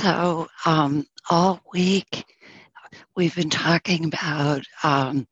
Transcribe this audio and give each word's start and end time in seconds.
So, 0.00 0.46
um, 0.64 1.04
all 1.28 1.60
week 1.72 2.24
we've 3.16 3.34
been 3.34 3.50
talking 3.50 4.04
about 4.04 4.62
um, 4.84 5.26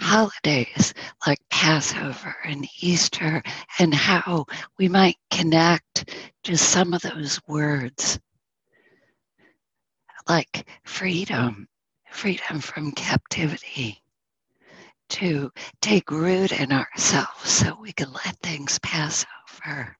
holidays 0.00 0.94
like 1.28 1.38
Passover 1.48 2.34
and 2.44 2.66
Easter 2.80 3.40
and 3.78 3.94
how 3.94 4.46
we 4.80 4.88
might 4.88 5.14
connect 5.30 6.12
to 6.42 6.56
some 6.56 6.92
of 6.92 7.02
those 7.02 7.40
words 7.46 8.18
like 10.28 10.68
freedom, 10.82 11.68
freedom 12.10 12.58
from 12.58 12.90
captivity, 12.90 14.02
to 15.10 15.52
take 15.80 16.10
root 16.10 16.50
in 16.50 16.72
ourselves 16.72 17.48
so 17.48 17.78
we 17.80 17.92
can 17.92 18.12
let 18.12 18.36
things 18.42 18.80
pass 18.80 19.24
over. 19.64 19.96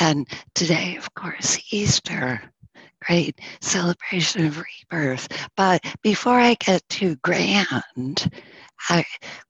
And 0.00 0.28
today, 0.54 0.96
of 0.96 1.12
course, 1.14 1.58
Easter, 1.70 2.42
great 3.06 3.40
celebration 3.60 4.46
of 4.46 4.62
rebirth. 4.90 5.28
But 5.56 5.84
before 6.02 6.38
I 6.38 6.54
get 6.54 6.88
too 6.88 7.16
grand, 7.16 8.30
I 8.88 9.04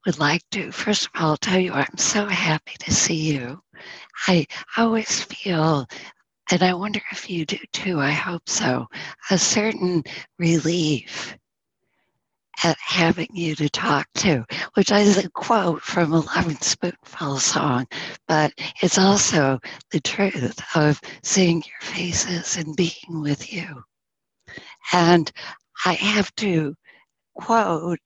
would 0.05 0.19
like 0.19 0.43
to, 0.53 0.71
first 0.71 1.07
of 1.07 1.21
all, 1.21 1.37
tell 1.37 1.59
you 1.59 1.73
I'm 1.73 1.97
so 1.97 2.27
happy 2.27 2.75
to 2.81 2.93
see 2.93 3.33
you. 3.33 3.63
I 4.29 4.47
always 4.77 5.23
feel, 5.23 5.87
and 6.51 6.63
I 6.63 6.75
wonder 6.75 7.01
if 7.11 7.29
you 7.31 7.47
do 7.47 7.59
too, 7.73 8.01
I 8.01 8.13
hope 8.13 8.49
so, 8.49 8.87
a 9.31 9.39
certain 9.39 10.05
relief 10.39 11.37
at 12.63 12.77
having 12.79 13.29
you 13.33 13.55
to 13.57 13.69
talk 13.69 14.07
to, 14.15 14.45
which 14.75 14.91
is 14.91 15.19
a 15.19 15.29
quote 15.31 15.83
from 15.83 16.13
a 16.13 16.21
Lovin' 16.21 16.61
Spoonful 16.61 17.39
song, 17.39 17.87
but 18.29 18.53
it's 18.83 18.99
also 18.99 19.59
the 19.91 20.01
truth 20.01 20.61
of 20.75 21.01
seeing 21.23 21.63
your 21.63 21.81
faces 21.81 22.57
and 22.57 22.77
being 22.77 23.23
with 23.23 23.53
you. 23.53 23.83
And 24.93 25.31
I 25.85 25.95
have 25.95 26.35
to 26.37 26.75
quote 27.35 27.99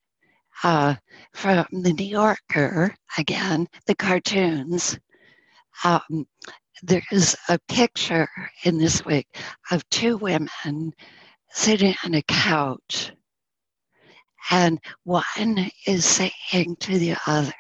uh, 0.62 0.94
from 1.32 1.66
the 1.70 1.92
New 1.92 2.04
Yorker, 2.04 2.94
again, 3.16 3.69
the 3.86 3.94
cartoons. 3.94 4.98
Um, 5.84 6.26
there's 6.82 7.36
a 7.48 7.58
picture 7.69 8.28
in 8.64 8.78
this 8.78 9.04
week 9.04 9.26
of 9.70 9.88
two 9.91 10.16
women 10.16 10.92
sitting 11.50 11.94
on 12.04 12.14
a 12.14 12.22
couch 12.22 13.12
and 14.50 14.78
one 15.04 15.70
is 15.86 16.04
saying 16.04 16.77
to 16.80 16.98
the 16.98 17.16
other, 17.27 17.52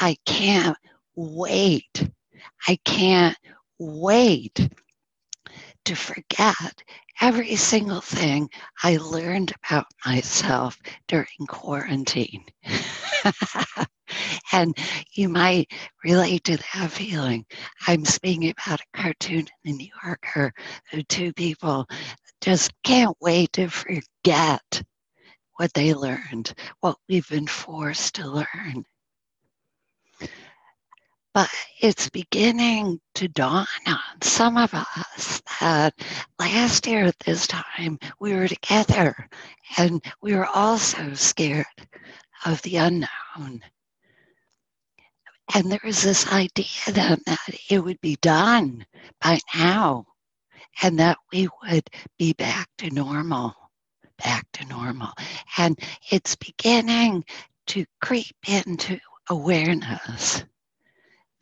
I 0.00 0.16
can't 0.24 0.76
wait. 1.14 2.10
I 2.68 2.78
can't 2.84 3.36
wait 3.78 4.68
to 5.84 5.94
forget 5.94 6.82
every 7.20 7.56
single 7.56 8.00
thing 8.00 8.48
I 8.82 8.96
learned 8.98 9.52
about 9.64 9.86
myself 10.04 10.78
during 11.08 11.46
quarantine. 11.48 12.44
and 14.52 14.76
you 15.12 15.28
might 15.28 15.70
relate 16.04 16.44
to 16.44 16.56
that 16.56 16.90
feeling. 16.90 17.46
I'm 17.86 18.04
speaking 18.04 18.50
about 18.50 18.80
a 18.80 18.98
cartoon 19.02 19.46
in 19.46 19.46
the 19.64 19.72
New 19.72 19.88
Yorker 20.04 20.52
of 20.92 21.08
two 21.08 21.32
people 21.32 21.86
just 22.40 22.72
can't 22.82 23.16
wait 23.20 23.52
to 23.54 23.68
forget 23.68 24.82
what 25.56 25.72
they 25.74 25.94
learned, 25.94 26.54
what 26.80 26.96
we've 27.08 27.28
been 27.28 27.46
forced 27.46 28.14
to 28.16 28.26
learn. 28.28 28.84
But 31.34 31.50
it's 31.82 32.08
beginning 32.08 32.98
to 33.16 33.28
dawn 33.28 33.66
on 33.86 34.22
some 34.22 34.56
of 34.56 34.72
us 34.72 35.42
that 35.60 35.92
last 36.38 36.86
year 36.86 37.04
at 37.04 37.18
this 37.20 37.46
time 37.46 37.98
we 38.18 38.32
were 38.34 38.48
together 38.48 39.28
and 39.76 40.02
we 40.22 40.34
were 40.34 40.46
also 40.46 41.12
scared 41.12 41.66
of 42.46 42.62
the 42.62 42.76
unknown. 42.76 43.62
And 45.54 45.70
there 45.70 45.80
was 45.84 46.02
this 46.02 46.32
idea 46.32 46.66
then 46.92 47.20
that 47.26 47.38
it 47.68 47.84
would 47.84 48.00
be 48.00 48.16
done 48.22 48.86
by 49.22 49.38
now 49.54 50.06
and 50.82 50.98
that 50.98 51.18
we 51.32 51.48
would 51.62 51.88
be 52.18 52.32
back 52.32 52.68
to 52.78 52.90
normal 52.90 53.54
back 54.22 54.46
to 54.52 54.64
normal. 54.66 55.12
And 55.58 55.78
it's 56.10 56.36
beginning 56.36 57.24
to 57.68 57.84
creep 58.00 58.36
into 58.46 58.98
awareness 59.28 60.44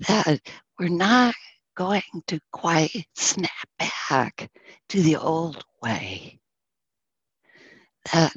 that 0.01 0.41
we're 0.79 0.89
not 0.89 1.35
going 1.77 2.03
to 2.27 2.41
quite 2.53 3.07
snap 3.15 3.51
back 3.79 4.51
to 4.89 5.03
the 5.03 5.17
old 5.17 5.65
way. 5.83 6.39
That, 8.13 8.33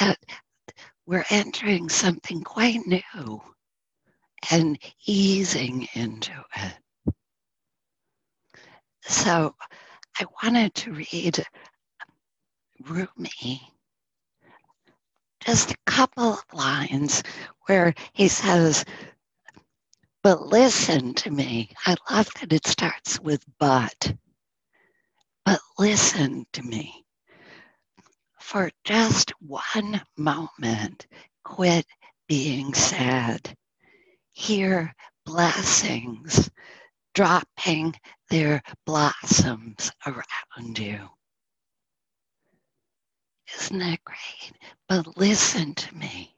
that 0.00 0.18
we're 1.06 1.24
entering 1.30 1.88
something 1.88 2.42
quite 2.42 2.80
new 2.86 3.42
and 4.50 4.78
easing 5.06 5.88
into 5.94 6.32
it. 6.56 7.14
So 9.02 9.54
I 10.18 10.24
wanted 10.42 10.74
to 10.74 10.92
read 10.92 11.44
Rumi 12.80 13.71
just 15.46 15.72
a 15.72 15.76
couple 15.86 16.34
of 16.34 16.44
lines 16.52 17.22
where 17.66 17.94
he 18.12 18.28
says, 18.28 18.84
But 20.22 20.46
listen 20.46 21.14
to 21.14 21.30
me. 21.30 21.70
I 21.86 21.96
love 22.10 22.28
that 22.40 22.52
it 22.52 22.66
starts 22.66 23.20
with 23.20 23.44
but. 23.58 24.14
But 25.44 25.60
listen 25.78 26.46
to 26.52 26.62
me. 26.62 27.04
For 28.40 28.70
just 28.84 29.32
one 29.40 30.02
moment, 30.16 31.06
quit 31.44 31.86
being 32.28 32.74
sad. 32.74 33.56
Hear 34.32 34.94
blessings 35.24 36.50
dropping 37.14 37.94
their 38.30 38.62
blossoms 38.86 39.92
around 40.06 40.78
you. 40.78 41.08
Isn't 43.56 43.78
that 43.78 44.04
great? 44.04 44.52
But 44.88 45.16
listen 45.16 45.74
to 45.74 45.96
me. 45.96 46.34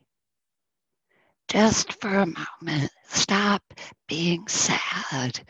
Just 1.48 1.92
for 2.00 2.08
a 2.08 2.26
moment, 2.26 2.91
stop 3.08 3.62
being 4.08 4.48
sad. 4.48 5.44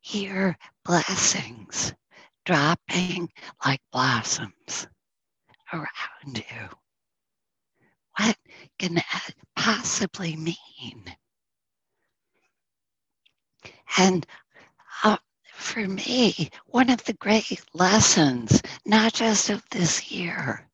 Hear 0.00 0.56
blessings 0.84 1.92
dropping 2.44 3.30
like 3.64 3.80
blossoms 3.92 4.86
around 5.72 5.86
you. 6.38 6.68
What 8.18 8.36
can 8.78 8.94
that 8.94 9.34
possibly 9.56 10.36
mean? 10.36 11.16
And 13.98 14.26
uh, 15.04 15.16
for 15.62 15.86
me, 15.86 16.50
one 16.66 16.90
of 16.90 17.04
the 17.04 17.14
great 17.14 17.62
lessons, 17.72 18.60
not 18.84 19.12
just 19.14 19.48
of 19.48 19.62
this 19.70 20.10
year, 20.10 20.68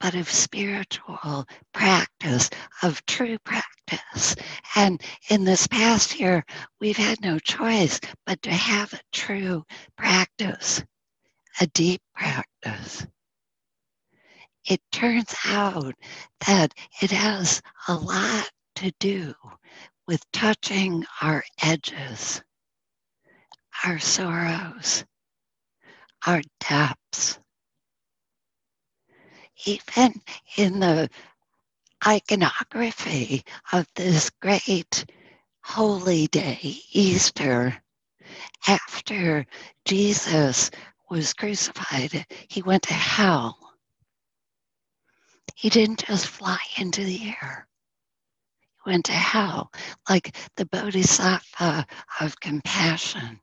but 0.00 0.14
of 0.14 0.30
spiritual 0.30 1.44
practice, 1.74 2.48
of 2.82 3.04
true 3.04 3.36
practice. 3.40 4.36
And 4.76 5.02
in 5.28 5.44
this 5.44 5.66
past 5.66 6.18
year, 6.20 6.44
we've 6.80 6.96
had 6.96 7.20
no 7.20 7.38
choice 7.40 8.00
but 8.24 8.40
to 8.42 8.50
have 8.52 8.92
a 8.92 9.00
true 9.12 9.64
practice, 9.96 10.82
a 11.60 11.66
deep 11.66 12.00
practice. 12.14 13.06
It 14.64 14.80
turns 14.92 15.34
out 15.46 15.94
that 16.46 16.72
it 17.02 17.10
has 17.10 17.60
a 17.88 17.94
lot 17.94 18.50
to 18.76 18.92
do 19.00 19.34
with 20.06 20.24
touching 20.32 21.04
our 21.20 21.44
edges 21.60 22.40
our 23.84 23.98
sorrows, 23.98 25.04
our 26.26 26.42
depths. 26.60 27.38
Even 29.66 30.20
in 30.56 30.80
the 30.80 31.10
iconography 32.06 33.44
of 33.72 33.86
this 33.94 34.30
great 34.40 35.04
holy 35.62 36.26
day, 36.28 36.58
Easter, 36.92 37.76
after 38.66 39.46
Jesus 39.84 40.70
was 41.10 41.34
crucified, 41.34 42.26
he 42.48 42.62
went 42.62 42.84
to 42.84 42.94
hell. 42.94 43.58
He 45.54 45.70
didn't 45.70 46.06
just 46.06 46.26
fly 46.26 46.58
into 46.76 47.04
the 47.04 47.28
air. 47.28 47.66
He 48.84 48.90
went 48.90 49.06
to 49.06 49.12
hell 49.12 49.72
like 50.08 50.36
the 50.56 50.66
bodhisattva 50.66 51.86
of 52.20 52.40
compassion. 52.40 53.40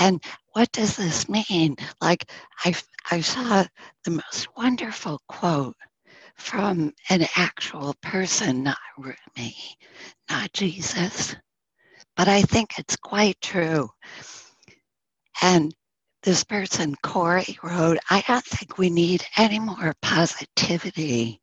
And 0.00 0.22
what 0.52 0.72
does 0.72 0.96
this 0.96 1.28
mean? 1.28 1.76
Like, 2.00 2.30
I, 2.64 2.74
I 3.10 3.20
saw 3.20 3.64
the 4.04 4.10
most 4.10 4.48
wonderful 4.56 5.20
quote 5.28 5.76
from 6.36 6.92
an 7.10 7.26
actual 7.36 7.94
person, 8.02 8.62
not 8.62 8.78
me, 9.36 9.54
not 10.30 10.52
Jesus, 10.52 11.36
but 12.16 12.28
I 12.28 12.42
think 12.42 12.78
it's 12.78 12.96
quite 12.96 13.40
true. 13.40 13.88
And 15.42 15.74
this 16.22 16.44
person, 16.44 16.94
Corey, 17.02 17.58
wrote, 17.62 17.98
I 18.10 18.22
don't 18.26 18.44
think 18.44 18.78
we 18.78 18.90
need 18.90 19.24
any 19.36 19.58
more 19.58 19.94
positivity. 20.02 21.40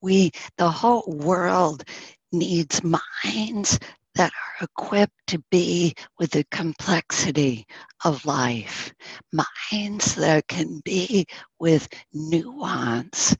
We, 0.00 0.32
the 0.56 0.70
whole 0.70 1.04
world 1.06 1.84
needs 2.32 2.80
minds 2.82 3.78
that 4.14 4.32
are 4.32 4.64
equipped 4.64 5.26
to 5.28 5.42
be 5.50 5.94
with 6.18 6.30
the 6.30 6.44
complexity 6.50 7.66
of 8.04 8.24
life, 8.26 8.92
minds 9.32 10.14
that 10.16 10.46
can 10.48 10.80
be 10.84 11.26
with 11.58 11.88
nuance 12.12 13.36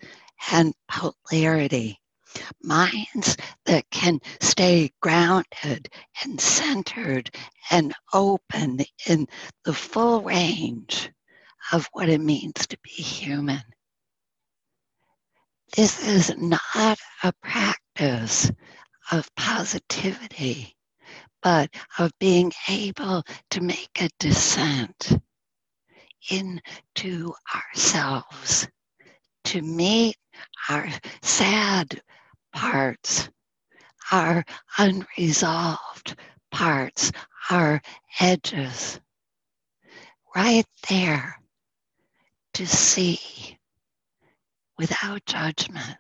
and 0.51 0.75
polarity, 0.89 1.99
minds 2.63 3.37
that 3.67 3.85
can 3.91 4.21
stay 4.41 4.91
grounded 5.01 5.89
and 6.25 6.41
centered 6.41 7.31
and 7.71 7.95
open 8.13 8.81
in 9.07 9.27
the 9.65 9.75
full 9.75 10.23
range 10.23 11.11
of 11.73 11.89
what 11.93 12.09
it 12.09 12.21
means 12.21 12.67
to 12.67 12.79
be 12.83 12.91
human. 12.91 13.63
This 15.77 16.07
is 16.07 16.35
not 16.37 16.99
a 17.23 17.33
practice 17.43 18.51
of 19.13 19.29
positivity, 19.37 20.75
but 21.43 21.69
of 21.99 22.11
being 22.19 22.51
able 22.69 23.23
to 23.51 23.61
make 23.61 24.01
a 24.01 24.09
descent 24.19 25.21
into 26.31 27.35
ourselves, 27.55 28.67
to 29.45 29.61
meet 29.61 30.17
our 30.71 30.89
sad 31.21 32.01
parts, 32.55 33.29
our 34.11 34.45
unresolved 34.79 36.17
parts, 36.51 37.13
our 37.51 37.83
edges, 38.19 38.99
right 40.35 40.67
there 40.89 41.37
to 42.55 42.67
see 42.67 43.59
without 44.79 45.25
judgment 45.27 45.99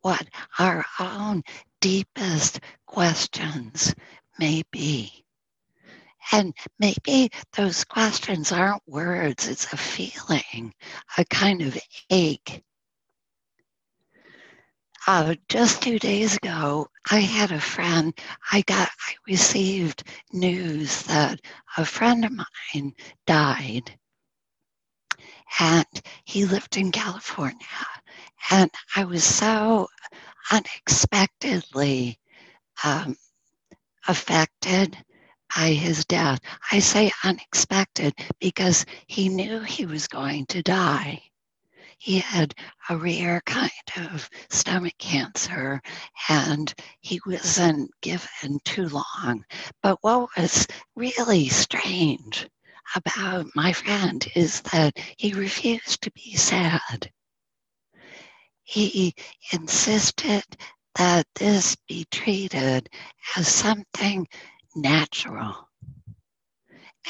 what 0.00 0.28
our 0.58 0.84
own 1.00 1.42
deepest 1.80 2.60
questions 2.86 3.94
may 4.38 4.62
be. 4.70 5.24
And 6.32 6.54
maybe 6.78 7.30
those 7.56 7.84
questions 7.84 8.52
aren't 8.52 8.82
words, 8.86 9.48
it's 9.48 9.72
a 9.72 9.76
feeling, 9.76 10.74
a 11.16 11.24
kind 11.24 11.62
of 11.62 11.78
ache. 12.10 12.62
Uh, 15.06 15.34
just 15.48 15.82
two 15.82 15.98
days 15.98 16.36
ago, 16.36 16.86
I 17.10 17.20
had 17.20 17.50
a 17.50 17.60
friend, 17.60 18.12
I 18.52 18.60
got, 18.62 18.88
I 18.88 19.14
received 19.26 20.02
news 20.34 21.02
that 21.04 21.40
a 21.78 21.84
friend 21.86 22.26
of 22.26 22.32
mine 22.32 22.92
died. 23.26 23.98
And 25.60 25.86
he 26.24 26.44
lived 26.44 26.76
in 26.76 26.92
California. 26.92 27.56
And 28.50 28.70
I 28.96 29.04
was 29.04 29.24
so 29.24 29.88
unexpectedly 30.50 32.18
um, 32.84 33.16
affected 34.06 34.96
by 35.54 35.72
his 35.72 36.04
death. 36.04 36.40
I 36.70 36.78
say 36.78 37.10
unexpected 37.24 38.14
because 38.38 38.84
he 39.06 39.28
knew 39.28 39.60
he 39.60 39.86
was 39.86 40.08
going 40.08 40.46
to 40.46 40.62
die. 40.62 41.22
He 41.98 42.20
had 42.20 42.54
a 42.88 42.96
rare 42.96 43.42
kind 43.44 43.70
of 43.96 44.30
stomach 44.50 44.96
cancer 44.98 45.82
and 46.28 46.72
he 47.00 47.20
wasn't 47.26 47.90
given 48.02 48.60
too 48.64 48.88
long. 48.88 49.44
But 49.82 49.98
what 50.02 50.28
was 50.36 50.66
really 50.94 51.48
strange 51.48 52.48
about 52.94 53.46
my 53.54 53.72
friend 53.72 54.26
is 54.36 54.60
that 54.72 54.96
he 55.16 55.32
refused 55.32 56.02
to 56.02 56.12
be 56.12 56.36
sad. 56.36 57.10
He 58.68 59.14
insisted 59.52 60.44
that 60.96 61.26
this 61.36 61.76
be 61.88 62.04
treated 62.10 62.90
as 63.36 63.48
something 63.48 64.28
natural 64.76 65.68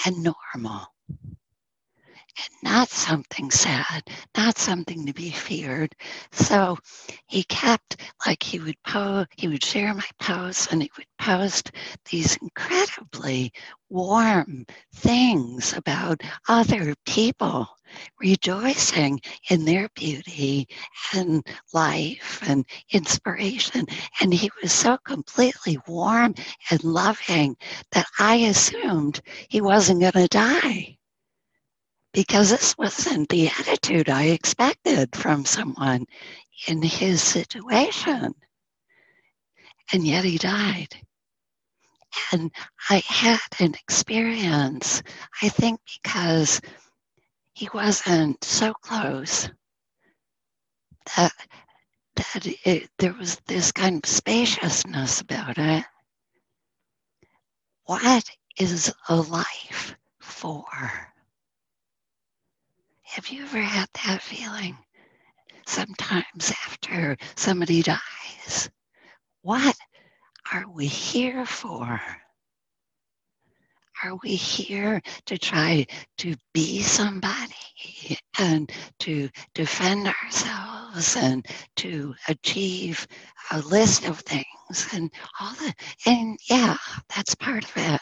and 0.07 0.23
normal 0.23 0.87
and 2.39 2.73
not 2.73 2.89
something 2.89 3.51
sad, 3.51 4.03
not 4.37 4.59
something 4.59 5.07
to 5.07 5.13
be 5.13 5.31
feared. 5.31 5.95
So 6.33 6.79
he 7.27 7.43
kept 7.45 8.01
like 8.27 8.43
he 8.43 8.59
would 8.61 8.81
post, 8.87 9.29
he 9.37 9.49
would 9.49 9.65
share 9.65 9.95
my 9.95 10.09
posts 10.21 10.69
and 10.71 10.83
he 10.83 10.91
would 10.97 11.07
post 11.19 11.73
these 12.11 12.37
incredibly 12.37 13.53
warm 13.89 14.67
things 14.95 15.73
about 15.73 16.21
other 16.49 16.95
people 17.07 17.67
rejoicing 18.21 19.21
in 19.51 19.65
their 19.65 19.89
beauty 19.95 20.69
and 21.15 21.47
life 21.73 22.43
and 22.47 22.65
inspiration. 22.93 23.87
And 24.21 24.33
he 24.33 24.51
was 24.63 24.73
so 24.73 24.99
completely 24.99 25.79
warm 25.87 26.35
and 26.71 26.85
loving 26.85 27.57
that 27.93 28.07
I 28.19 28.37
assumed 28.37 29.21
he 29.49 29.61
wasn't 29.61 30.01
going 30.03 30.13
to 30.13 30.29
die 30.29 30.98
because 32.13 32.51
this 32.51 32.77
wasn't 32.79 33.29
the 33.29 33.49
attitude 33.49 34.09
I 34.09 34.25
expected 34.25 35.15
from 35.15 35.45
someone 35.45 36.07
in 36.67 36.83
his 36.83 37.23
situation. 37.23 38.35
And 39.93 40.07
yet 40.07 40.25
he 40.25 40.39
died. 40.39 40.89
And 42.33 42.51
I 42.91 43.03
had 43.07 43.41
an 43.61 43.75
experience, 43.75 45.03
I 45.43 45.49
think, 45.49 45.81
because 46.03 46.61
he 47.55 47.69
wasn't 47.73 48.43
so 48.43 48.73
close 48.73 49.51
that, 51.17 51.33
that 52.17 52.47
it, 52.65 52.89
there 52.99 53.15
was 53.15 53.41
this 53.47 53.73
kind 53.73 54.05
of 54.05 54.11
spaciousness 54.11 55.21
about 55.21 55.59
it. 55.59 55.85
What 57.85 58.25
is 58.59 58.93
a 59.09 59.17
life 59.17 59.97
for? 60.21 60.65
Have 63.13 63.29
you 63.29 63.43
ever 63.43 63.59
had 63.59 63.89
that 64.05 64.23
feeling? 64.23 64.77
Sometimes 65.67 66.53
after 66.67 67.17
somebody 67.37 67.83
dies, 67.83 68.69
what 69.41 69.75
are 70.53 70.67
we 70.71 70.87
here 70.87 71.47
for? 71.47 72.01
Are 74.05 74.17
we 74.23 74.35
here 74.37 75.01
to 75.25 75.39
try 75.39 75.87
to 76.19 76.37
be 76.53 76.83
somebody 76.83 78.19
and 78.39 78.71
to 79.01 79.31
defend 79.55 80.07
ourselves 80.07 81.17
and 81.17 81.47
to 81.77 82.15
achieve 82.29 83.07
a 83.51 83.61
list 83.61 84.07
of 84.07 84.21
things 84.21 84.89
and 84.93 85.11
all 85.41 85.55
that? 85.55 85.75
And 86.05 86.39
yeah, 86.49 86.77
that's 87.17 87.35
part 87.35 87.65
of 87.65 87.73
it. 87.75 88.01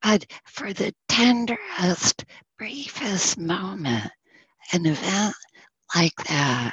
But 0.00 0.26
for 0.46 0.72
the 0.72 0.92
tenderest, 1.08 2.24
briefest 2.62 3.38
moment, 3.38 4.08
an 4.72 4.86
event 4.86 5.34
like 5.96 6.14
that 6.28 6.72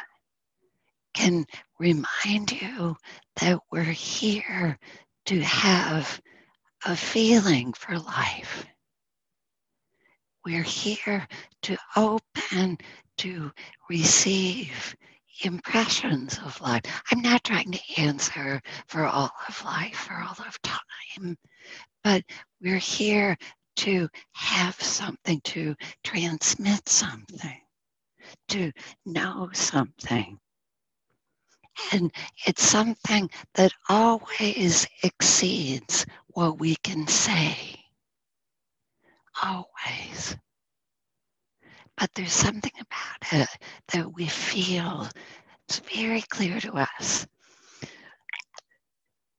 can 1.15 1.43
remind 1.79 2.51
you 2.51 2.95
that 3.41 3.57
we're 3.71 3.81
here 3.81 4.77
to 5.25 5.39
have 5.39 6.21
a 6.85 6.95
feeling 6.95 7.73
for 7.73 7.97
life. 7.97 8.67
We're 10.45 10.61
here 10.61 11.27
to 11.63 11.75
open, 11.97 12.77
to 13.17 13.51
receive 13.89 14.95
impressions 15.43 16.37
of 16.45 16.61
life. 16.61 16.83
I'm 17.11 17.23
not 17.23 17.43
trying 17.43 17.71
to 17.71 17.81
answer 17.97 18.61
for 18.85 19.07
all 19.07 19.31
of 19.47 19.65
life, 19.65 19.95
for 19.95 20.13
all 20.13 20.37
of 20.45 20.61
time, 20.61 21.35
but 22.03 22.21
we're 22.61 22.77
here 22.77 23.35
to 23.79 24.09
have 24.33 24.75
something, 24.81 25.39
to 25.45 25.73
transmit 26.03 26.89
something, 26.89 27.61
to 28.49 28.73
know 29.05 29.49
something. 29.53 30.37
And 31.93 32.11
it's 32.45 32.63
something 32.63 33.29
that 33.55 33.71
always 33.87 34.85
exceeds 35.01 36.05
what 36.33 36.59
we 36.59 36.75
can 36.83 37.07
say. 37.07 37.55
Always. 39.41 40.35
But 41.95 42.09
there's 42.15 42.33
something 42.33 42.73
about 42.81 43.41
it 43.43 43.49
that 43.93 44.13
we 44.13 44.27
feel, 44.27 45.07
it's 45.69 45.79
very 45.79 46.21
clear 46.23 46.59
to 46.59 46.73
us 46.73 47.25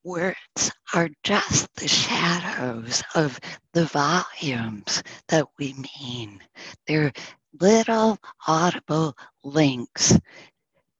words 0.04 0.70
are 0.94 1.08
just 1.22 1.74
the 1.74 1.88
shadows 1.88 3.02
of 3.14 3.38
the 3.72 3.84
volumes 3.86 5.02
that 5.28 5.46
we 5.58 5.74
mean. 5.74 6.40
They're 6.86 7.12
little 7.60 8.18
audible 8.46 9.16
links 9.44 10.18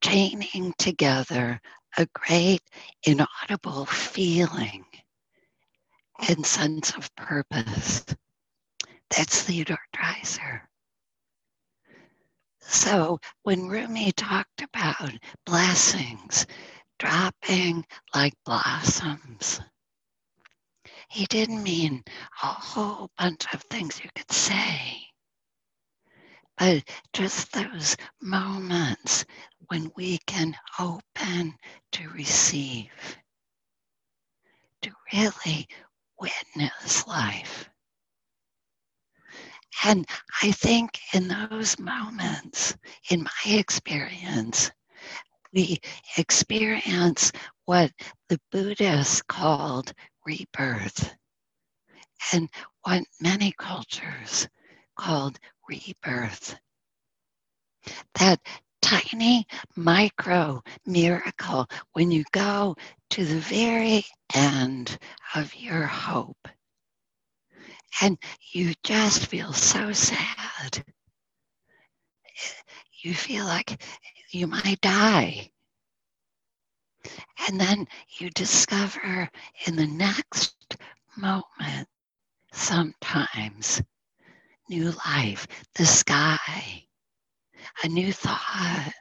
chaining 0.03 0.75
together 0.79 1.61
a 1.97 2.07
great 2.15 2.63
inaudible 3.05 3.87
feeling 3.87 4.85
and 6.29 6.45
sense 6.45 6.95
of 6.97 7.15
purpose. 7.17 8.05
That's 9.11 9.43
Theodore 9.43 9.79
Dreiser. 9.95 10.63
So 12.61 13.19
when 13.43 13.67
Rumi 13.67 14.13
talked 14.13 14.63
about 14.63 15.13
blessings 15.45 16.47
dropping 17.01 17.85
like 18.15 18.35
blossoms, 18.45 19.61
he 21.09 21.25
didn't 21.27 21.63
mean 21.63 22.05
a 22.43 22.47
whole 22.47 23.11
bunch 23.19 23.47
of 23.55 23.63
things 23.63 24.01
you 24.05 24.11
could 24.15 24.31
say, 24.31 25.01
but 26.59 26.85
just 27.15 27.53
those 27.53 27.97
moments 28.21 29.25
when 29.69 29.91
we 29.97 30.19
can 30.27 30.55
open 30.79 31.55
to 31.93 32.09
receive, 32.11 32.91
to 34.83 34.91
really 35.15 35.67
witness 36.21 37.07
life. 37.07 37.71
And 39.85 40.07
I 40.43 40.53
think 40.53 40.99
in 41.15 41.29
those 41.29 41.79
moments, 41.79 42.77
in 43.11 43.23
my 43.23 43.55
experience, 43.55 44.71
we 45.53 45.79
experience 46.17 47.33
what 47.65 47.93
the 48.29 48.41
Buddhists 48.53 49.23
called 49.23 49.93
rebirth 50.27 51.15
and 52.33 52.49
what 52.83 53.03
many 53.21 53.53
cultures 53.59 54.49
called 54.97 55.39
rebirth. 55.69 56.57
That 58.19 58.41
tiny 58.83 59.47
micro 59.77 60.63
miracle 60.87 61.67
when 61.93 62.11
you 62.11 62.25
go 62.33 62.77
to 63.11 63.25
the 63.25 63.39
very 63.41 64.05
end 64.35 64.99
of 65.35 65.55
your 65.55 65.87
hope 65.87 66.49
and 68.01 68.19
you 68.53 68.75
just 68.85 69.27
feel 69.27 69.53
so 69.53 69.93
sad. 69.93 70.85
You 73.03 73.15
feel 73.15 73.45
like 73.47 73.83
you 74.31 74.47
might 74.47 74.81
die. 74.81 75.51
And 77.49 77.61
then 77.61 77.87
you 78.19 78.31
discover 78.31 79.29
in 79.67 79.77
the 79.77 79.87
next 79.87 80.77
moment, 81.17 81.89
sometimes, 82.53 83.83
new 84.69 84.93
life, 85.07 85.47
the 85.75 85.87
sky, 85.87 86.87
a 87.83 87.89
new 87.89 88.13
thought, 88.13 88.93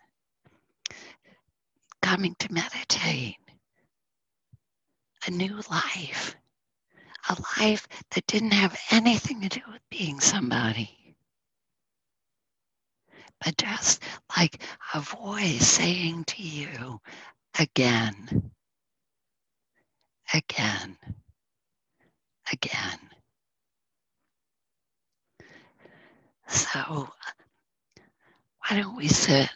coming 2.01 2.35
to 2.39 2.53
meditate, 2.53 3.37
a 5.27 5.31
new 5.31 5.59
life 5.69 6.35
a 7.29 7.37
life 7.59 7.87
that 8.11 8.25
didn't 8.27 8.51
have 8.53 8.79
anything 8.91 9.41
to 9.41 9.49
do 9.49 9.61
with 9.71 9.81
being 9.89 10.19
somebody, 10.19 10.98
but 13.43 13.57
just 13.57 14.03
like 14.37 14.61
a 14.93 15.01
voice 15.01 15.67
saying 15.67 16.25
to 16.25 16.43
you 16.43 16.99
again, 17.59 18.51
again, 20.33 20.97
again. 22.51 22.99
So, 26.47 27.09
why 28.67 28.77
don't 28.81 28.97
we 28.97 29.07
sit 29.07 29.49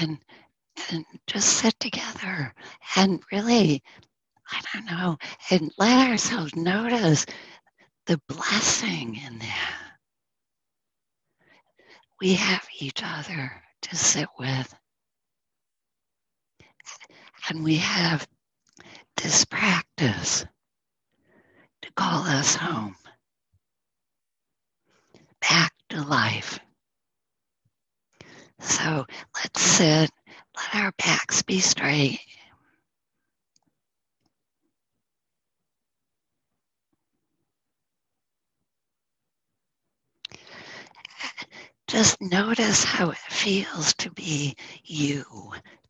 and 0.00 0.18
and 0.90 1.04
just 1.26 1.48
sit 1.48 1.78
together 1.80 2.54
and 2.96 3.22
really 3.32 3.82
I 4.52 4.60
don't 4.72 4.86
know, 4.86 5.18
and 5.50 5.72
let 5.78 6.08
ourselves 6.10 6.54
notice 6.54 7.26
the 8.06 8.20
blessing 8.28 9.16
in 9.16 9.38
that. 9.40 9.85
We 12.20 12.34
have 12.34 12.66
each 12.78 13.02
other 13.04 13.62
to 13.82 13.96
sit 13.96 14.28
with. 14.38 14.74
And 17.48 17.62
we 17.62 17.76
have 17.76 18.26
this 19.16 19.44
practice 19.44 20.44
to 21.82 21.92
call 21.92 22.22
us 22.24 22.56
home, 22.56 22.96
back 25.40 25.72
to 25.90 26.02
life. 26.02 26.58
So 28.60 29.06
let's 29.36 29.60
sit, 29.60 30.10
let 30.56 30.74
our 30.74 30.92
backs 30.98 31.42
be 31.42 31.60
straight 31.60 32.20
Just 41.88 42.20
notice 42.20 42.82
how 42.82 43.10
it 43.10 43.18
feels 43.18 43.94
to 43.94 44.10
be 44.10 44.56
you 44.84 45.24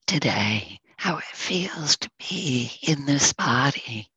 today, 0.06 0.78
how 0.98 1.16
it 1.16 1.24
feels 1.24 1.96
to 1.96 2.10
be 2.18 2.70
in 2.82 3.06
this 3.06 3.32
body, 3.32 4.10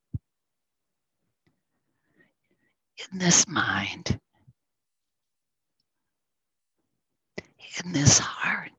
in 3.11 3.17
this 3.17 3.47
mind, 3.47 4.19
in 7.83 7.93
this 7.93 8.19
heart. 8.19 8.71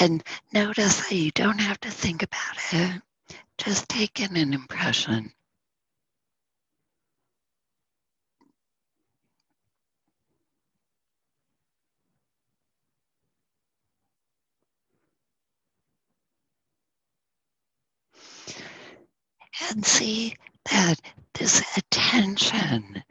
And 0.00 0.22
notice 0.52 1.08
that 1.08 1.14
you 1.14 1.30
don't 1.30 1.60
have 1.60 1.80
to 1.80 1.90
think 1.90 2.22
about 2.22 2.56
it, 2.72 3.02
just 3.56 3.88
take 3.88 4.20
in 4.20 4.36
an 4.36 4.52
impression. 4.52 5.32
And 19.70 19.84
see 19.84 20.34
that 20.70 21.00
this 21.34 21.62
attention 21.76 23.02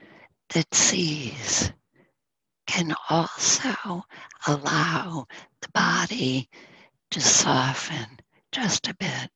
that 0.50 0.74
sees 0.74 1.72
can 2.68 2.94
also 3.10 4.04
allow 4.48 5.26
the 5.62 5.70
body 5.74 6.50
to 7.12 7.22
soften 7.22 8.20
just 8.52 8.88
a 8.88 8.94
bit. 8.96 9.30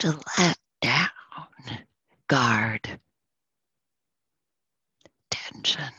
To 0.00 0.20
let 0.38 0.58
down 0.80 1.08
guard, 2.28 3.00
tension. 5.30 5.92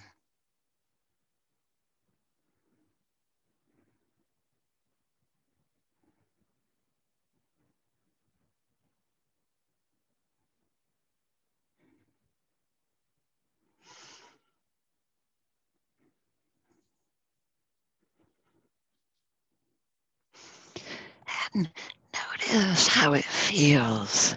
And 21.28 21.43
notice 21.56 22.88
how 22.88 23.14
it 23.14 23.26
feels 23.26 24.36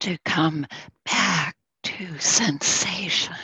to 0.00 0.18
come 0.24 0.66
back 1.04 1.56
to 1.84 2.18
sensation. 2.18 3.34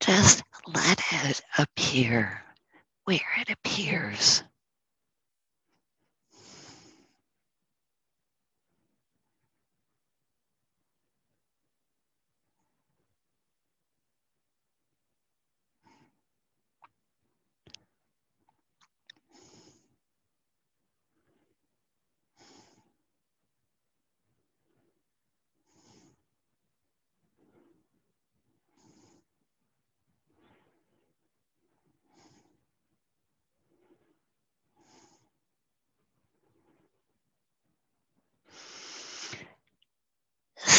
Just 0.00 0.42
let 0.66 1.00
it 1.12 1.40
appear 1.58 2.42
where 3.04 3.20
it 3.38 3.50
appears. 3.50 4.42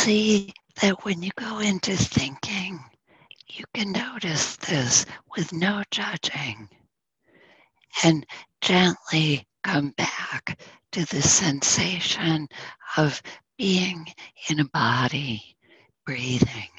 See 0.03 0.51
that 0.81 1.05
when 1.05 1.23
you 1.23 1.31
go 1.37 1.59
into 1.59 1.95
thinking, 1.95 2.77
you 3.47 3.63
can 3.73 3.93
notice 3.93 4.57
this 4.57 5.05
with 5.37 5.53
no 5.53 5.81
judging 5.91 6.67
and 8.03 8.25
gently 8.59 9.47
come 9.63 9.91
back 9.91 10.59
to 10.91 11.05
the 11.05 11.21
sensation 11.21 12.49
of 12.97 13.21
being 13.57 14.05
in 14.49 14.59
a 14.59 14.65
body, 14.65 15.55
breathing, 16.05 16.71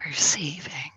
perceiving. 0.00 0.90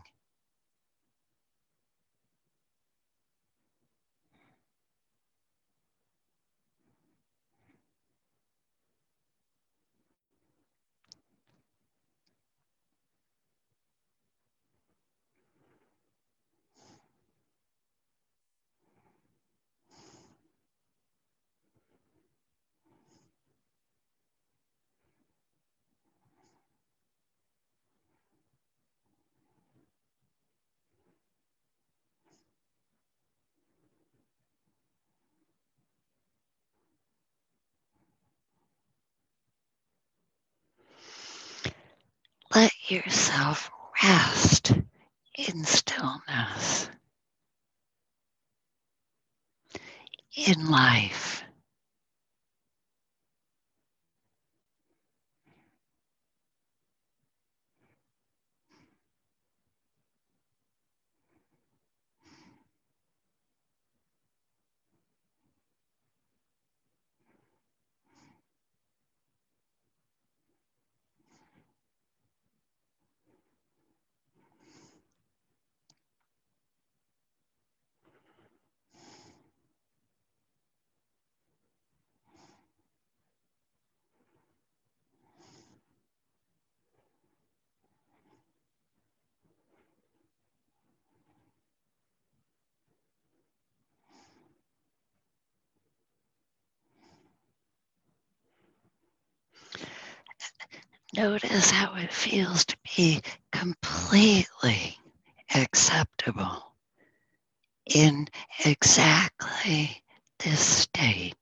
Let 42.54 42.74
yourself 42.92 43.72
rest 44.04 44.74
in 45.38 45.64
stillness, 45.64 46.90
in 50.36 50.70
life. 50.70 51.44
Notice 101.22 101.70
how 101.70 101.94
it 101.98 102.12
feels 102.12 102.66
to 102.66 102.76
be 102.98 103.22
completely 103.52 104.98
acceptable 105.54 106.74
in 107.86 108.28
exactly 108.66 110.02
this 110.40 110.60
state. 110.60 111.36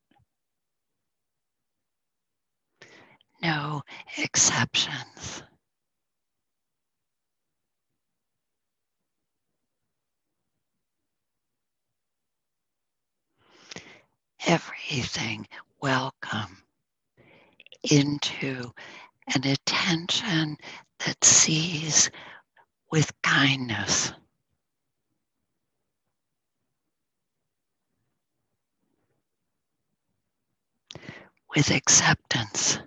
No 3.41 3.83
exceptions. 4.17 5.43
Everything 14.45 15.47
welcome 15.81 16.63
into 17.89 18.73
an 19.35 19.45
attention 19.45 20.57
that 21.05 21.23
sees 21.23 22.09
with 22.91 23.11
kindness. 23.21 24.11
With 31.55 31.71
acceptance. 31.71 32.79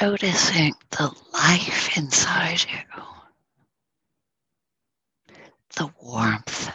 Noticing 0.00 0.74
the 0.90 1.10
life 1.32 1.96
inside 1.96 2.64
you, 2.70 3.02
the 5.76 5.90
warmth. 6.02 6.70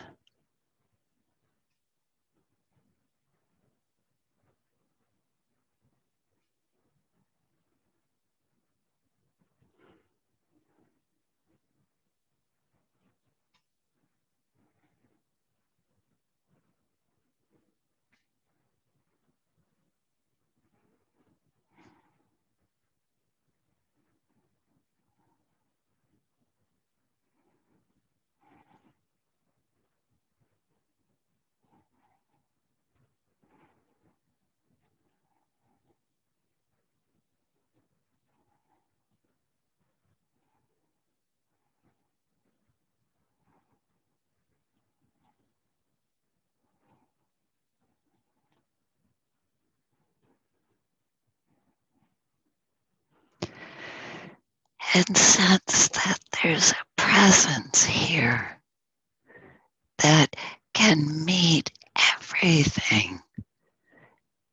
And 54.94 55.18
sense 55.18 55.88
that 55.90 56.20
there's 56.44 56.72
a 56.72 57.02
presence 57.02 57.84
here 57.86 58.60
that 60.00 60.36
can 60.74 61.26
meet 61.26 61.72
everything 62.16 63.22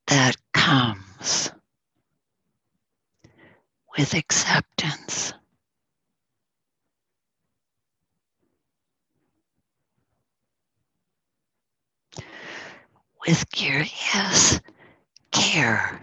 that 0.06 0.36
comes 0.52 1.50
with 3.96 4.14
acceptance. 4.14 5.32
With 13.26 13.50
curious 13.50 14.60
care. 15.32 16.00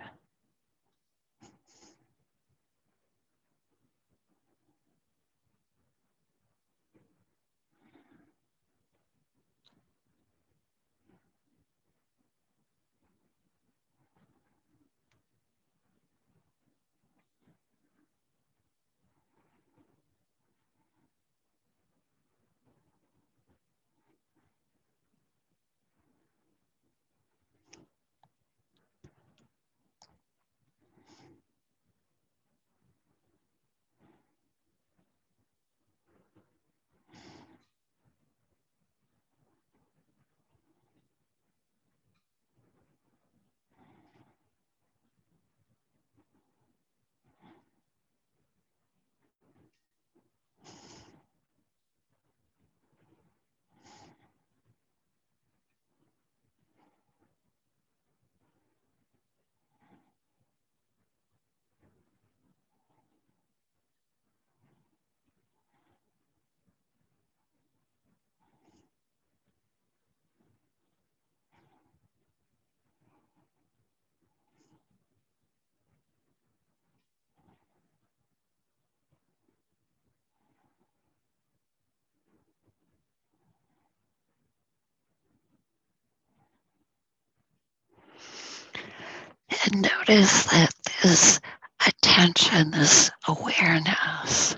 And 89.65 89.65
notice 89.82 90.44
that 90.46 90.74
this 91.04 91.40
attention, 91.86 92.72
this 92.72 93.12
awareness 93.28 94.56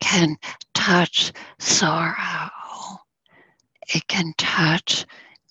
can 0.00 0.36
touch 0.74 1.32
sorrow. 1.58 2.50
It 3.94 4.06
can 4.08 4.32
touch 4.36 5.06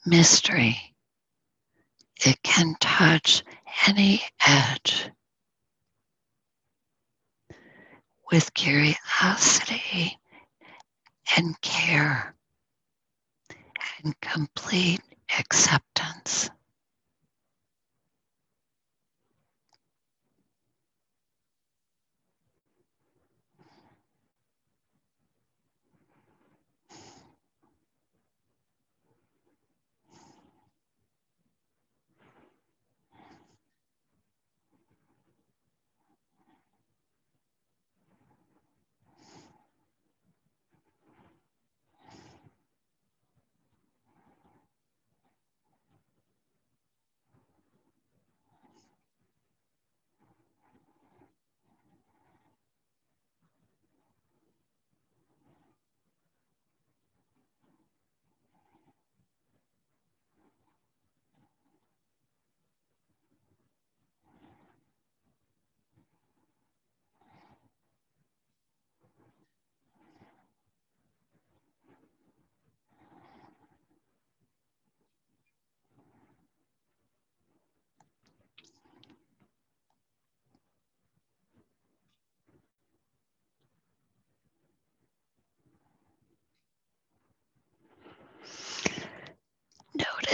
mystery. 0.06 0.78
It 2.26 2.42
can 2.44 2.76
touch 2.80 3.44
any 3.88 4.22
edge 4.46 5.10
with 8.32 8.54
curiosity 8.54 10.18
and 11.38 11.60
care 11.62 12.36
and 14.04 14.20
complete 14.22 15.02
acceptance. 15.38 16.50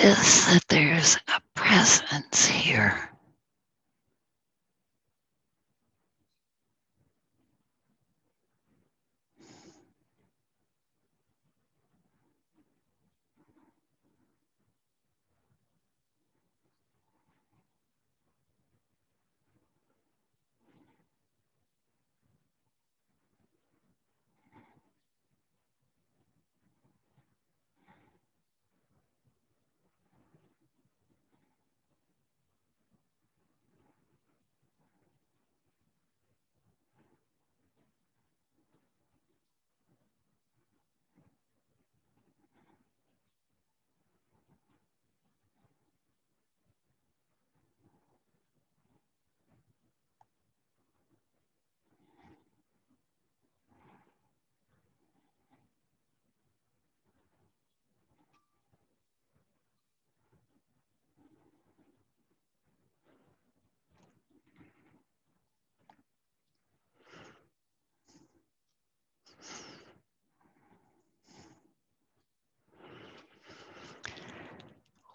That 0.07 0.63
there's 0.69 1.17
a 1.27 1.41
presence 1.53 2.45
here. 2.45 3.11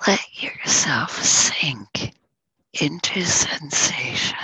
Let 0.07 0.43
yourself 0.43 1.23
sink 1.23 2.15
into 2.81 3.25
sensation. 3.25 4.37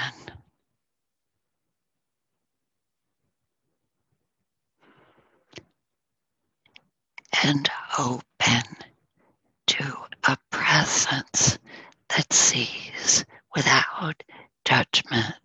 And 7.44 7.71
open 7.99 8.62
to 9.68 9.97
a 10.29 10.38
presence 10.51 11.59
that 12.11 12.33
sees 12.33 13.25
without 13.55 14.23
judgment. 14.64 15.38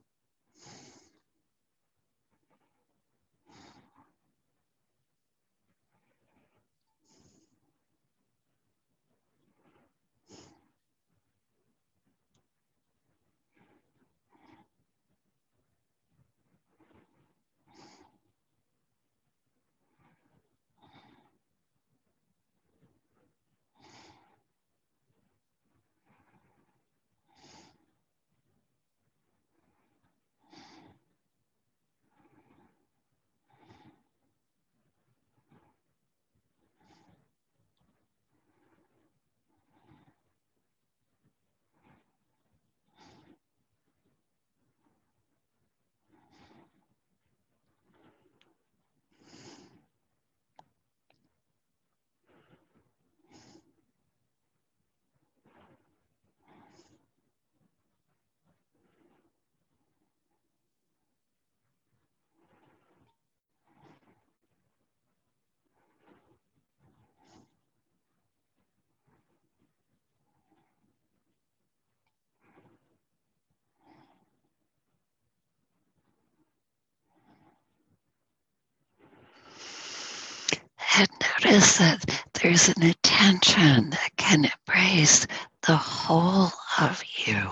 Notice 81.41 81.77
that 81.77 82.25
there's 82.41 82.69
an 82.69 82.83
attention 82.83 83.89
that 83.91 84.11
can 84.17 84.45
embrace 84.45 85.27
the 85.67 85.75
whole 85.75 86.51
of 86.79 87.03
you. 87.25 87.49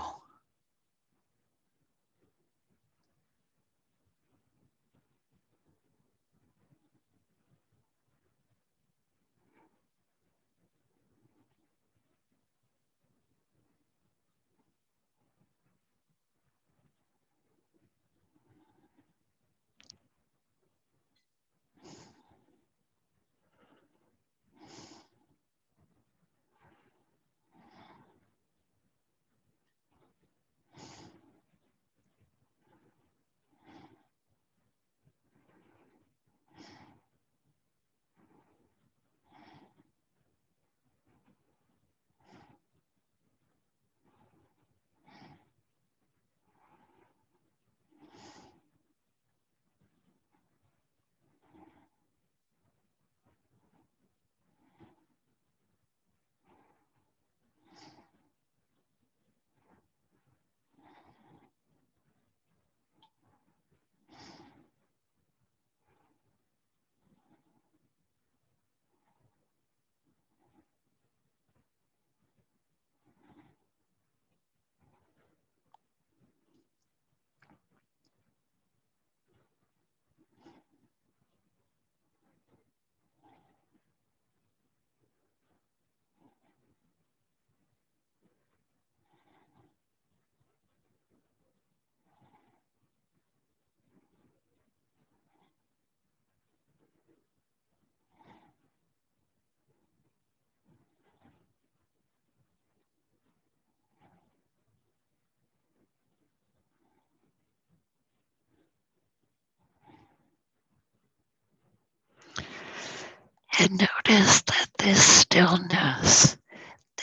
And 113.62 113.78
notice 113.80 114.42
that 114.42 114.70
this 114.80 115.04
stillness, 115.20 116.36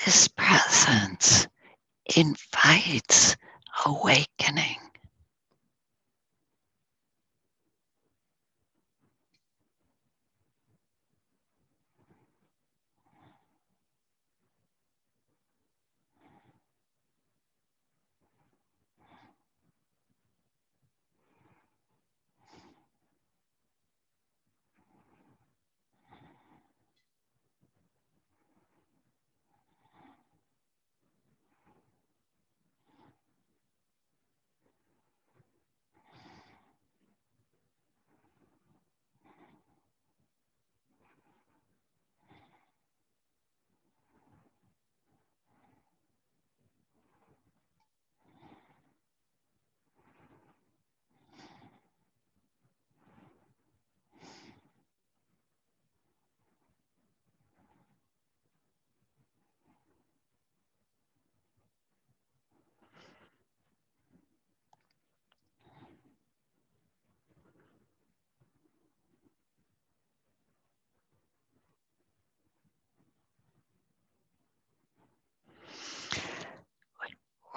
this 0.05 0.27
presence 0.27 1.47
invites 2.17 3.37
awakening. 3.87 4.79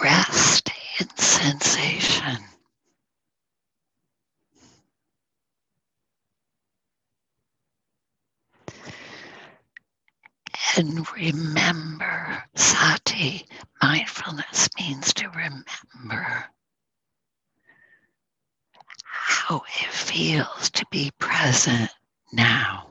Rest 0.01 0.71
in 0.99 1.07
sensation. 1.41 2.37
and 10.77 11.05
remember. 11.15 12.43
Sati, 12.55 13.45
mindfulness 13.81 14.69
means 14.79 15.13
to 15.13 15.27
remember 15.29 16.45
how 19.03 19.57
it 19.81 19.91
feels 19.91 20.69
to 20.71 20.85
be 20.91 21.11
present 21.19 21.91
now. 22.33 22.90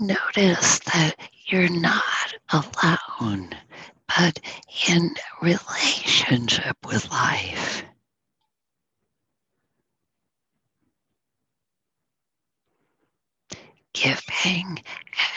Notice 0.00 0.78
that 0.80 1.14
you're 1.46 1.68
not 1.68 2.34
alone, 2.52 3.50
but 4.08 4.40
in 4.88 5.14
relationship 5.42 6.76
with 6.86 7.10
life. 7.10 7.84
Giving 13.92 14.82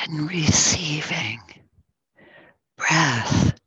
and 0.04 0.30
receiving 0.30 1.42
breath, 2.78 3.60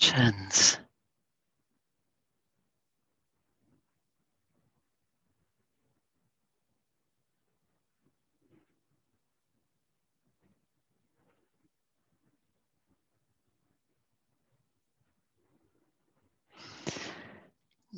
impressions. 0.00 0.78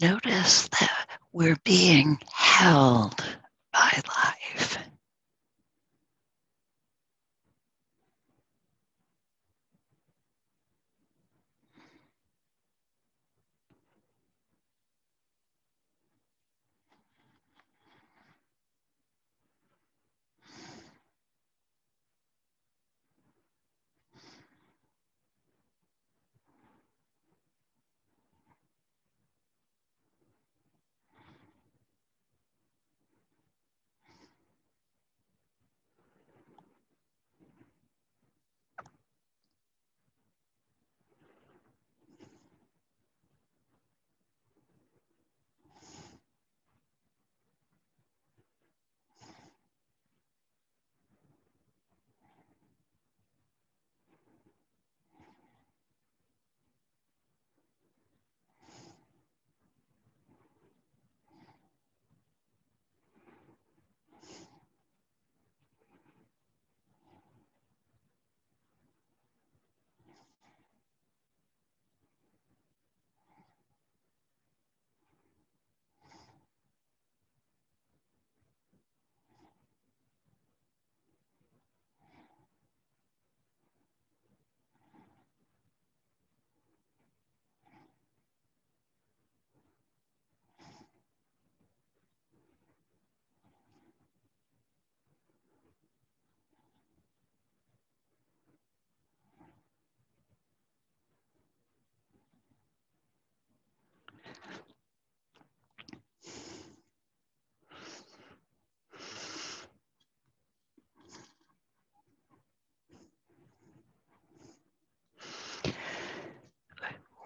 Notice 0.04 0.68
that 0.68 1.08
we're 1.32 1.56
being 1.64 2.18
held 2.30 3.24
by 3.72 4.02
life. 4.06 4.33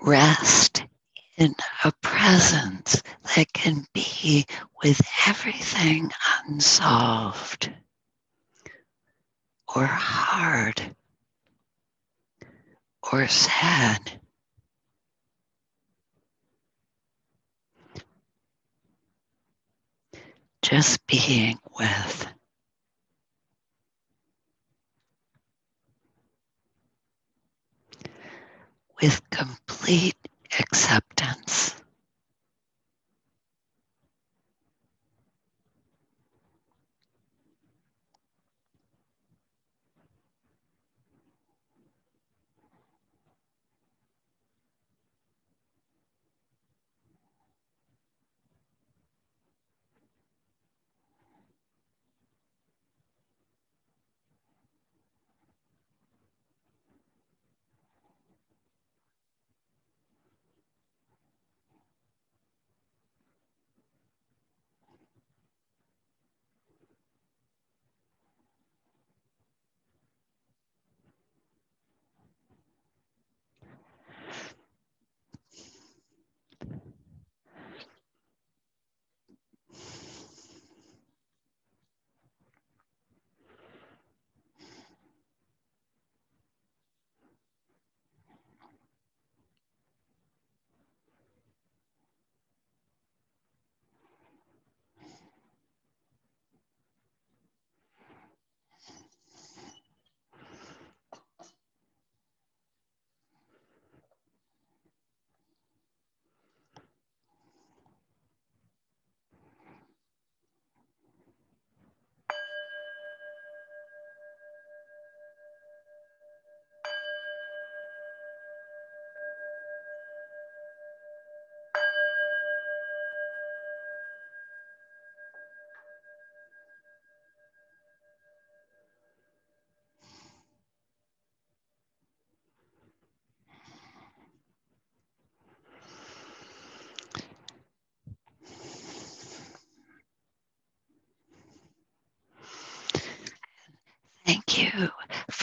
Rest 0.09 0.85
in 1.37 1.55
a 1.85 1.93
presence 2.01 3.03
that 3.37 3.53
can 3.53 3.87
be 3.93 4.47
with 4.83 5.01
everything 5.27 6.11
unsolved 6.47 7.71
or 9.77 9.85
hard 9.85 10.97
or 13.13 13.29
sad. 13.29 14.21
Just 20.63 21.07
being 21.07 21.59
with. 21.79 22.38
With 29.03 29.21
complete 29.31 30.17
acceptance. 30.61 31.75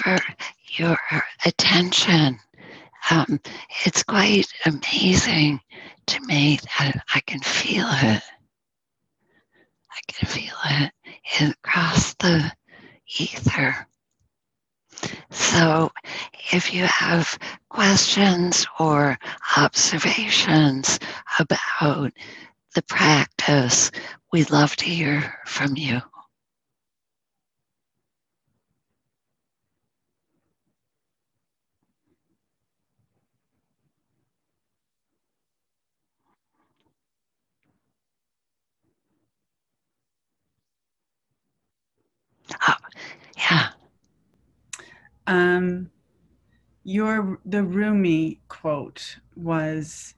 For 0.05 0.19
your 0.77 0.97
attention. 1.45 2.37
Um, 3.09 3.39
it's 3.85 4.03
quite 4.03 4.45
amazing 4.63 5.59
to 6.05 6.21
me 6.27 6.59
that 6.77 7.03
I 7.15 7.19
can 7.21 7.39
feel 7.39 7.87
it. 7.89 8.21
I 9.91 9.99
can 10.07 10.29
feel 10.29 10.53
it 10.65 10.91
across 11.41 12.13
the 12.15 12.51
ether. 13.17 13.87
So, 15.31 15.91
if 16.51 16.71
you 16.71 16.85
have 16.85 17.37
questions 17.69 18.67
or 18.79 19.17
observations 19.57 20.99
about 21.39 22.11
the 22.75 22.81
practice, 22.83 23.89
we'd 24.31 24.51
love 24.51 24.75
to 24.77 24.85
hear 24.85 25.33
from 25.47 25.75
you. 25.75 25.99
Oh, 42.67 42.73
yeah. 43.37 43.69
Um, 45.27 45.89
your 46.83 47.39
the 47.45 47.63
Rumi 47.63 48.39
quote 48.47 49.17
was 49.35 50.13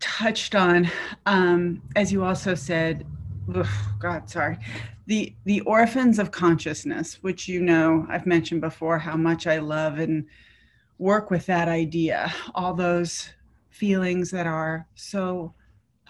touched 0.00 0.54
on, 0.54 0.90
um, 1.26 1.82
as 1.96 2.12
you 2.12 2.24
also 2.24 2.54
said. 2.54 3.06
Ugh, 3.54 3.66
God, 3.98 4.28
sorry. 4.28 4.58
The 5.06 5.34
the 5.44 5.60
orphans 5.62 6.18
of 6.18 6.30
consciousness, 6.30 7.18
which 7.22 7.48
you 7.48 7.60
know 7.62 8.06
I've 8.10 8.26
mentioned 8.26 8.60
before, 8.60 8.98
how 8.98 9.16
much 9.16 9.46
I 9.46 9.58
love 9.58 9.98
and 9.98 10.26
work 10.98 11.30
with 11.30 11.46
that 11.46 11.68
idea. 11.68 12.32
All 12.54 12.74
those 12.74 13.30
feelings 13.70 14.30
that 14.32 14.46
are 14.46 14.86
so 14.96 15.54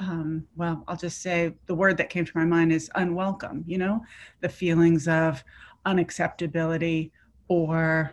um, 0.01 0.47
well, 0.57 0.85
I'll 0.87 0.97
just 0.97 1.23
say 1.23 1.55
the 1.67 1.75
word 1.75 1.97
that 1.97 2.11
came 2.11 2.25
to 2.25 2.33
my 2.37 2.45
mind 2.45 2.73
is 2.73 2.91
unwelcome, 2.95 3.65
you 3.67 3.79
know, 3.79 4.05
the 4.41 4.49
feelings 4.49 5.09
of 5.09 5.43
unacceptability 5.87 7.11
or 7.49 8.13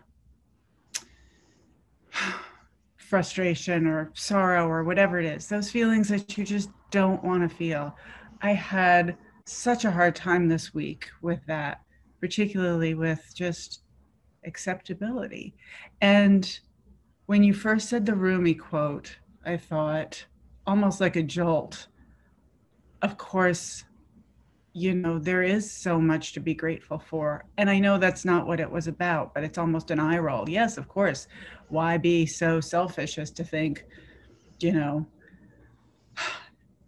frustration 2.98 3.86
or 3.86 4.12
sorrow 4.16 4.68
or 4.68 4.84
whatever 4.84 5.20
it 5.20 5.26
is, 5.26 5.48
those 5.48 5.70
feelings 5.70 6.08
that 6.10 6.38
you 6.38 6.44
just 6.44 6.70
don't 6.90 7.24
want 7.24 7.48
to 7.48 7.56
feel. 7.56 7.96
I 8.42 8.54
had 8.54 9.18
such 9.46 9.86
a 9.86 9.92
hard 9.92 10.16
time 10.16 10.48
this 10.48 10.74
week 10.74 11.08
with 11.22 11.46
that, 11.46 11.82
particularly 12.20 12.96
with 12.96 13.32
just 13.36 13.82
acceptability. 14.44 15.56
And 16.02 16.60
when 17.28 17.44
you 17.44 17.54
first 17.54 17.90
said 17.90 18.06
the 18.06 18.16
Rumi 18.16 18.56
quote, 18.56 19.18
I 19.46 19.58
thought, 19.58 20.26
almost 20.68 21.02
like 21.02 21.16
a 21.16 21.24
jolt. 21.24 21.88
Of 23.02 23.18
course, 23.18 23.84
you 24.74 24.94
know, 24.94 25.18
there 25.20 25.42
is 25.42 25.72
so 25.72 26.02
much 26.02 26.34
to 26.34 26.42
be 26.42 26.54
grateful 26.54 27.00
for. 27.00 27.46
And 27.58 27.70
I 27.70 27.80
know 27.80 27.98
that's 27.98 28.26
not 28.26 28.46
what 28.46 28.60
it 28.60 28.70
was 28.70 28.88
about, 28.88 29.34
but 29.34 29.44
it's 29.44 29.58
almost 29.58 29.90
an 29.90 30.02
eye 30.02 30.18
roll. 30.18 30.50
Yes, 30.50 30.78
of 30.78 30.90
course. 30.90 31.28
Why 31.70 31.98
be 31.98 32.26
so 32.26 32.60
selfish 32.60 33.18
as 33.18 33.32
to 33.32 33.44
think, 33.44 33.86
you 34.60 34.74
know, 34.74 35.08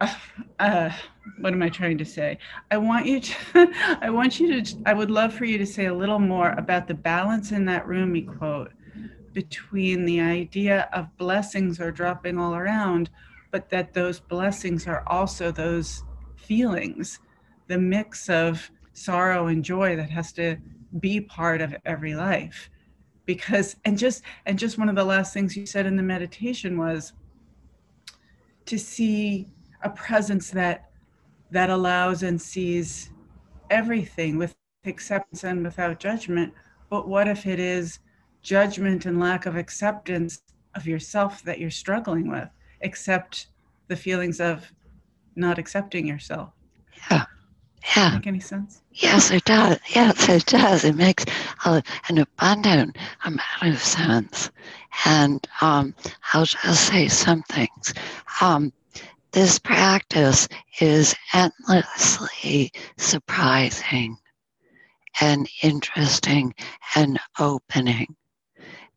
uh, 0.60 0.92
what 1.40 1.54
am 1.54 1.64
I 1.64 1.70
trying 1.70 1.98
to 2.00 2.06
say? 2.06 2.40
I 2.72 2.78
want 2.78 3.06
you 3.06 3.22
to, 3.22 3.36
I 4.02 4.10
want 4.10 4.40
you 4.40 4.62
to, 4.62 4.78
I 4.86 4.94
would 4.94 5.10
love 5.10 5.34
for 5.34 5.46
you 5.46 5.58
to 5.58 5.66
say 5.66 5.86
a 5.86 5.94
little 5.94 6.20
more 6.20 6.52
about 6.58 6.90
the 6.90 6.94
balance 6.94 7.54
in 7.54 7.64
that 7.66 7.88
Rumi 7.88 8.24
quote 8.24 8.72
between 9.32 10.04
the 10.04 10.20
idea 10.20 10.90
of 10.92 11.16
blessings 11.16 11.80
are 11.80 11.92
dropping 11.92 12.38
all 12.38 12.56
around 12.56 13.10
but 13.52 13.70
that 13.70 13.94
those 13.94 14.20
blessings 14.20 14.88
are 14.88 15.04
also 15.08 15.52
those 15.52 16.04
feelings, 16.36 17.20
the 17.68 17.78
mix 17.78 18.30
of 18.30 18.70
sorrow 18.94 19.48
and 19.48 19.64
joy 19.64 19.96
that 19.96 20.10
has 20.10 20.32
to 20.34 20.58
be 21.00 21.22
part 21.22 21.62
of 21.62 21.76
every 21.86 22.16
life. 22.16 22.70
Because 23.26 23.76
and 23.84 23.98
just 23.98 24.24
and 24.46 24.58
just 24.58 24.78
one 24.78 24.90
of 24.90 24.96
the 24.96 25.04
last 25.04 25.34
things 25.34 25.58
you 25.58 25.66
said 25.66 25.86
in 25.86 25.98
the 25.98 26.04
meditation 26.04 26.78
was 26.78 27.14
to 28.66 28.80
see 28.80 29.48
a 29.84 29.90
presence 29.90 30.50
that 30.52 30.90
that 31.52 31.70
allows 31.70 32.24
and 32.24 32.42
sees 32.42 33.12
everything 33.70 34.38
with 34.38 34.56
acceptance 34.86 35.44
and 35.44 35.64
without 35.64 36.00
judgment. 36.00 36.54
But 36.90 37.08
what 37.08 37.28
if 37.28 37.46
it 37.46 37.60
is 37.60 38.00
judgment 38.42 39.06
and 39.06 39.20
lack 39.20 39.46
of 39.46 39.56
acceptance 39.58 40.42
of 40.76 40.88
yourself 40.88 41.44
that 41.44 41.60
you're 41.60 41.70
struggling 41.70 42.30
with? 42.30 42.50
Accept 42.82 43.48
the 43.88 43.96
feelings 43.96 44.40
of 44.40 44.72
not 45.36 45.58
accepting 45.58 46.08
yourself. 46.08 46.50
Yeah. 47.10 47.26
Yeah. 47.96 48.16
Make 48.16 48.28
any 48.28 48.40
sense? 48.40 48.82
Yes, 48.92 49.32
it 49.32 49.46
does. 49.46 49.80
Yes, 49.96 50.28
it 50.28 50.46
does. 50.46 50.84
It 50.84 50.96
makes 50.96 51.26
an 51.66 52.18
abundant 52.18 52.98
amount 53.24 53.76
of 53.76 53.82
sense. 53.82 54.52
And 55.06 55.48
um, 55.62 55.94
I'll 56.34 56.46
just 56.46 56.88
say 56.88 57.08
some 57.08 57.44
things. 57.44 57.94
Um, 58.42 58.74
this 59.32 59.60
practice 59.60 60.48
is 60.82 61.16
endlessly 61.34 62.72
surprising 62.98 64.18
and 65.22 65.48
interesting 65.62 66.54
and 66.96 67.20
opening 67.40 68.16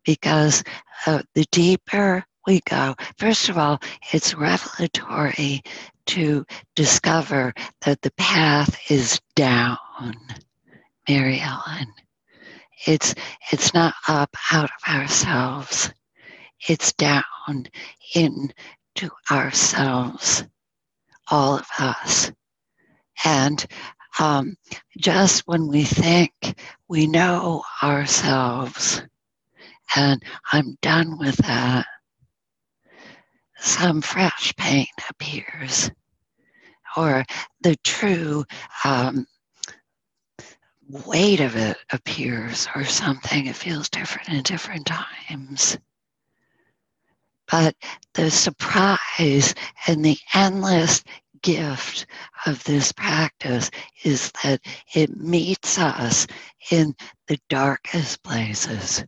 because 0.05 0.65
uh, 1.07 1.23
the 1.35 1.45
deeper 1.51 2.25
we 2.51 2.61
go. 2.69 2.97
First 3.17 3.49
of 3.49 3.57
all, 3.57 3.81
it's 4.13 4.35
revelatory 4.35 5.63
to 6.07 6.45
discover 6.75 7.55
that 7.83 8.03
the 8.03 8.11
path 8.19 8.77
is 8.91 9.21
down, 9.37 9.79
Mary 11.09 11.39
Ellen. 11.39 11.87
It's 12.89 13.15
it's 13.53 13.73
not 13.73 13.95
up 14.09 14.35
out 14.51 14.69
of 14.69 14.93
ourselves. 14.93 15.93
It's 16.69 16.93
down 16.95 17.23
into 18.17 19.11
ourselves, 19.31 20.43
all 21.31 21.59
of 21.59 21.67
us. 21.79 22.33
And 23.25 23.65
um, 24.19 24.57
just 24.99 25.47
when 25.47 25.69
we 25.69 25.85
think 25.85 26.33
we 26.89 27.07
know 27.07 27.63
ourselves, 27.81 29.03
and 29.95 30.21
I'm 30.53 30.77
done 30.83 31.17
with 31.17 31.37
that, 31.37 31.87
some 33.61 34.03
fresh 34.03 34.55
pain 34.57 34.87
appears, 35.09 35.91
or 36.97 37.25
the 37.63 37.77
true 37.85 38.45
um, 38.85 39.27
weight 40.89 41.41
of 41.41 41.57
it 41.57 41.77
appears, 41.93 42.69
or 42.75 42.85
something. 42.85 43.47
It 43.47 43.57
feels 43.57 43.89
different 43.89 44.29
in 44.29 44.43
different 44.43 44.87
times. 44.87 45.79
But 47.51 47.75
the 48.15 48.31
surprise 48.31 49.55
and 49.87 50.05
the 50.05 50.19
endless 50.35 51.03
gift 51.43 52.07
of 52.47 52.63
this 52.65 52.93
practice 52.93 53.71
is 54.05 54.33
that 54.43 54.61
it 54.95 55.17
meets 55.17 55.79
us 55.79 56.27
in 56.71 56.95
the 57.29 57.39
darkest 57.49 58.23
places 58.23 59.05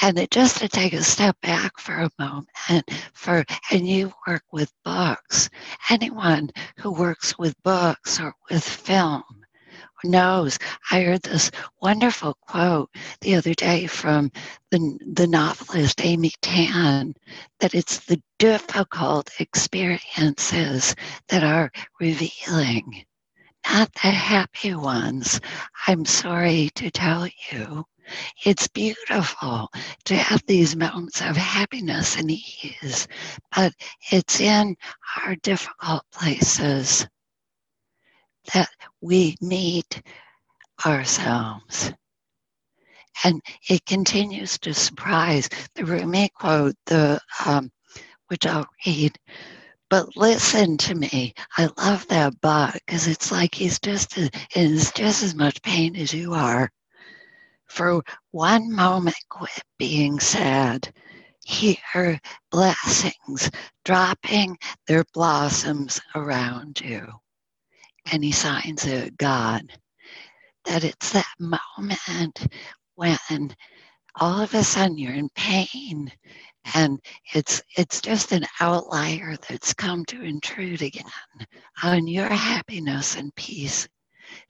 and 0.00 0.18
it, 0.18 0.30
just 0.30 0.58
to 0.58 0.68
take 0.68 0.92
a 0.92 1.02
step 1.02 1.40
back 1.42 1.78
for 1.78 1.94
a 1.96 2.10
moment 2.18 2.90
for 3.12 3.44
and 3.70 3.86
you 3.86 4.12
work 4.26 4.44
with 4.52 4.72
books. 4.84 5.50
Anyone 5.90 6.50
who 6.78 6.92
works 6.92 7.38
with 7.38 7.60
books 7.62 8.20
or 8.20 8.34
with 8.50 8.64
film 8.64 9.22
knows 10.04 10.58
i 10.90 11.00
heard 11.00 11.22
this 11.22 11.50
wonderful 11.80 12.34
quote 12.40 12.90
the 13.20 13.36
other 13.36 13.54
day 13.54 13.86
from 13.86 14.32
the, 14.72 14.98
the 15.12 15.26
novelist 15.28 16.04
amy 16.04 16.32
tan 16.42 17.14
that 17.60 17.74
it's 17.74 18.00
the 18.06 18.20
difficult 18.38 19.30
experiences 19.38 20.96
that 21.28 21.44
are 21.44 21.70
revealing 22.00 23.04
not 23.70 23.92
the 23.94 24.08
happy 24.10 24.74
ones. 24.74 25.40
I'm 25.86 26.04
sorry 26.04 26.70
to 26.74 26.90
tell 26.90 27.28
you 27.52 27.84
it's 28.44 28.68
beautiful 28.68 29.68
to 30.04 30.16
have 30.16 30.42
these 30.46 30.76
moments 30.76 31.20
of 31.20 31.36
happiness 31.36 32.16
and 32.16 32.30
ease, 32.30 33.06
but 33.54 33.72
it's 34.10 34.40
in 34.40 34.76
our 35.16 35.36
difficult 35.36 36.02
places 36.12 37.06
that 38.54 38.68
we 39.00 39.36
meet 39.40 40.02
ourselves. 40.84 41.92
And 43.24 43.40
it 43.68 43.84
continues 43.86 44.58
to 44.60 44.74
surprise. 44.74 45.48
The 45.74 45.84
Rumi 45.84 46.30
quote, 46.34 46.74
the 46.86 47.20
um, 47.44 47.70
which 48.28 48.46
I'll 48.46 48.66
read, 48.86 49.16
but 49.90 50.16
listen 50.16 50.78
to 50.78 50.94
me. 50.94 51.34
I 51.58 51.68
love 51.76 52.08
that 52.08 52.40
bug 52.40 52.72
because 52.86 53.06
it's 53.06 53.30
like 53.30 53.54
he's 53.54 53.78
just 53.78 54.16
as, 54.16 54.30
just 54.92 55.22
as 55.22 55.34
much 55.34 55.60
pain 55.62 55.94
as 55.96 56.14
you 56.14 56.32
are 56.32 56.70
for 57.72 58.02
one 58.32 58.70
moment 58.70 59.16
quit 59.30 59.62
being 59.78 60.20
sad. 60.20 60.92
Hear 61.44 62.20
blessings 62.50 63.50
dropping 63.84 64.58
their 64.86 65.04
blossoms 65.14 65.98
around 66.14 66.80
you. 66.82 67.06
And 68.12 68.22
he 68.22 68.30
signs 68.30 68.84
it 68.84 69.16
God. 69.16 69.62
That 70.66 70.84
it's 70.84 71.12
that 71.12 71.32
moment 71.40 72.46
when 72.94 73.56
all 74.16 74.40
of 74.40 74.54
a 74.54 74.62
sudden 74.62 74.98
you're 74.98 75.14
in 75.14 75.30
pain 75.34 76.12
and 76.74 77.00
it's 77.34 77.62
it's 77.78 78.02
just 78.02 78.32
an 78.32 78.44
outlier 78.60 79.34
that's 79.48 79.72
come 79.72 80.04
to 80.04 80.22
intrude 80.22 80.82
again 80.82 81.04
on 81.82 82.06
your 82.06 82.28
happiness 82.28 83.16
and 83.16 83.34
peace 83.34 83.88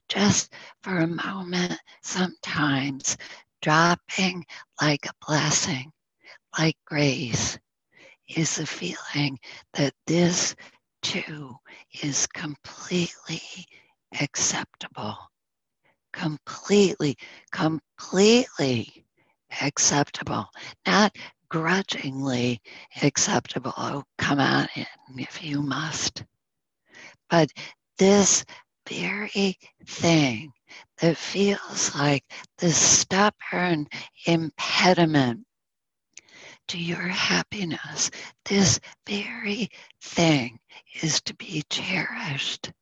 just 0.09 0.53
for 0.83 0.99
a 0.99 1.07
moment 1.07 1.79
sometimes 2.03 3.17
dropping 3.61 4.45
like 4.81 5.07
a 5.07 5.27
blessing 5.27 5.93
like 6.59 6.77
grace 6.87 7.59
is 8.37 8.57
the 8.57 8.67
feeling 8.67 9.39
that 9.75 9.95
this 10.07 10.55
too 11.03 11.55
is 12.03 12.27
completely 12.29 13.43
acceptable 14.21 15.17
completely 16.13 17.17
completely 17.51 19.05
acceptable 19.61 20.47
not 20.87 21.17
grudgingly 21.53 22.63
acceptable. 23.03 23.75
Oh, 23.77 24.05
come 24.17 24.41
on 24.41 24.67
in 24.75 24.87
if 25.19 25.45
you 25.45 25.61
must. 25.61 26.25
But 27.29 27.51
this 27.99 28.43
very 28.93 29.59
thing 29.87 30.53
that 30.99 31.17
feels 31.17 31.95
like 31.95 32.25
the 32.59 32.71
stubborn 32.71 33.87
impediment 34.27 35.47
to 36.69 36.79
your 36.79 37.09
happiness, 37.09 38.11
this 38.45 38.81
very 39.07 39.69
thing 40.03 40.59
is 41.03 41.21
to 41.23 41.35
be 41.35 41.63
cherished 41.71 42.73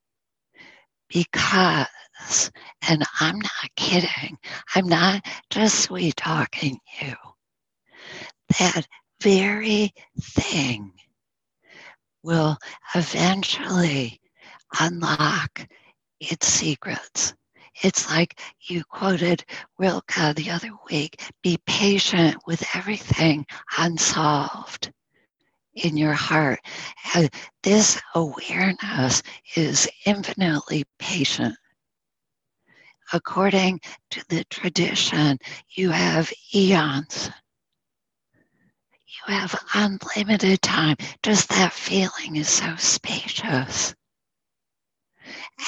because, 1.08 2.50
and 2.88 3.04
I'm 3.20 3.38
not 3.38 3.70
kidding, 3.76 4.38
I'm 4.74 4.88
not 4.88 5.24
just 5.50 5.80
sweet 5.80 6.16
talking 6.16 6.78
you 7.00 7.14
that 8.58 8.86
very 9.22 9.92
thing 10.20 10.92
will 12.22 12.56
eventually 12.94 14.20
unlock 14.80 15.66
its 16.20 16.46
secrets. 16.46 17.34
It's 17.82 18.10
like 18.10 18.38
you 18.60 18.84
quoted 18.84 19.44
Rilke 19.78 20.34
the 20.36 20.50
other 20.50 20.70
week 20.90 21.20
be 21.42 21.58
patient 21.66 22.36
with 22.46 22.64
everything 22.74 23.46
unsolved 23.78 24.92
in 25.74 25.96
your 25.96 26.12
heart. 26.12 26.60
This 27.62 28.00
awareness 28.14 29.22
is 29.56 29.88
infinitely 30.04 30.84
patient. 30.98 31.56
According 33.12 33.80
to 34.10 34.24
the 34.28 34.44
tradition, 34.50 35.38
you 35.70 35.90
have 35.90 36.32
eons 36.54 37.30
you 39.28 39.34
have 39.34 39.54
unlimited 39.74 40.62
time. 40.62 40.96
Just 41.22 41.48
that 41.50 41.72
feeling 41.72 42.36
is 42.36 42.48
so 42.48 42.74
spacious. 42.76 43.94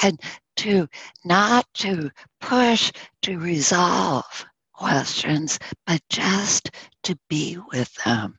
And 0.01 0.19
to 0.57 0.87
not 1.23 1.67
to 1.75 2.09
push 2.39 2.91
to 3.23 3.37
resolve 3.37 4.45
questions, 4.73 5.59
but 5.85 6.01
just 6.09 6.71
to 7.03 7.17
be 7.29 7.57
with 7.71 7.93
them. 8.03 8.37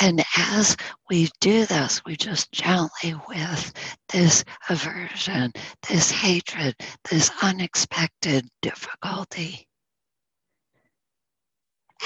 And 0.00 0.24
as 0.36 0.76
we 1.08 1.28
do 1.40 1.66
this, 1.66 2.02
we 2.04 2.16
just 2.16 2.52
gently 2.52 3.14
with 3.28 3.72
this 4.08 4.44
aversion, 4.68 5.52
this 5.88 6.10
hatred, 6.10 6.76
this 7.10 7.30
unexpected 7.42 8.48
difficulty 8.62 9.66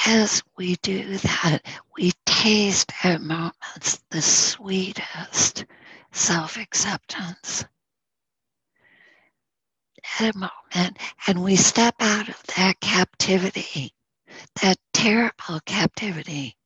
as 0.07 0.43
we 0.57 0.77
do 0.83 1.19
that, 1.19 1.61
we 1.97 2.13
taste 2.27 2.93
at 3.05 3.21
moments 3.23 4.03
the 4.11 4.21
sweetest 4.21 5.65
self 6.15 6.57
acceptance. 6.57 7.65
At 10.21 10.35
a 10.35 10.39
moment, 10.39 10.99
and 11.27 11.43
we 11.43 11.57
step 11.57 11.97
out 12.01 12.29
of 12.29 12.43
that 12.57 12.79
captivity, 12.81 13.93
that 14.63 14.79
terrible 14.93 15.61
captivity, 15.67 16.57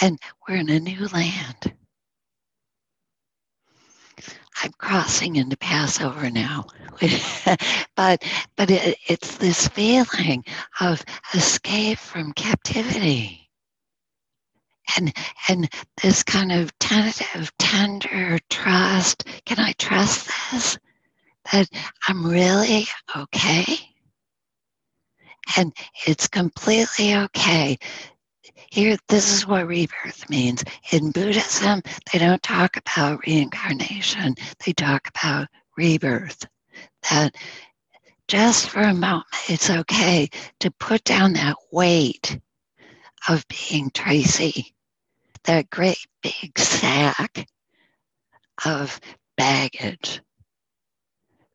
and 0.00 0.18
we're 0.48 0.56
in 0.56 0.70
a 0.70 0.80
new 0.80 1.06
land. 1.08 1.74
I'm 4.62 4.72
crossing 4.78 5.36
into 5.36 5.56
Passover 5.58 6.30
now, 6.30 6.64
but 7.96 8.24
but 8.56 8.70
it, 8.70 8.96
it's 9.06 9.36
this 9.36 9.68
feeling 9.68 10.44
of 10.80 11.04
escape 11.34 11.98
from 11.98 12.32
captivity, 12.32 13.45
and 14.96 15.12
and 15.48 15.68
this 16.02 16.22
kind 16.22 16.52
of 16.52 16.76
tentative, 16.78 17.52
tender 17.58 18.38
trust. 18.50 19.24
Can 19.44 19.58
I 19.58 19.72
trust 19.72 20.30
this? 20.52 20.78
That 21.52 21.68
I'm 22.08 22.26
really 22.26 22.86
okay, 23.16 23.64
and 25.56 25.72
it's 26.06 26.26
completely 26.26 27.14
okay 27.14 27.78
here, 28.70 28.96
this 29.08 29.32
is 29.32 29.46
what 29.46 29.66
rebirth 29.66 30.28
means. 30.28 30.62
In 30.92 31.10
Buddhism, 31.10 31.82
they 32.12 32.18
don't 32.18 32.42
talk 32.42 32.76
about 32.76 33.26
reincarnation, 33.26 34.34
they 34.64 34.72
talk 34.72 35.08
about 35.08 35.48
rebirth. 35.76 36.44
That 37.10 37.34
just 38.28 38.68
for 38.68 38.80
a 38.80 38.92
moment, 38.92 39.24
it's 39.48 39.70
okay 39.70 40.28
to 40.60 40.70
put 40.72 41.04
down 41.04 41.32
that 41.34 41.56
weight 41.72 42.38
of 43.28 43.46
being 43.48 43.90
Tracy, 43.94 44.74
that 45.46 45.70
great 45.70 46.04
big 46.22 46.58
sack 46.58 47.46
of 48.64 49.00
baggage 49.36 50.20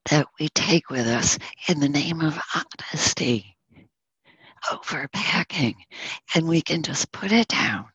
that 0.09 0.27
we 0.39 0.49
take 0.49 0.89
with 0.89 1.07
us 1.07 1.37
in 1.67 1.79
the 1.79 1.89
name 1.89 2.21
of 2.21 2.39
honesty 2.55 3.57
overpacking 4.69 5.75
and 6.35 6.47
we 6.47 6.61
can 6.61 6.83
just 6.83 7.11
put 7.11 7.31
it 7.31 7.47
down 7.47 7.85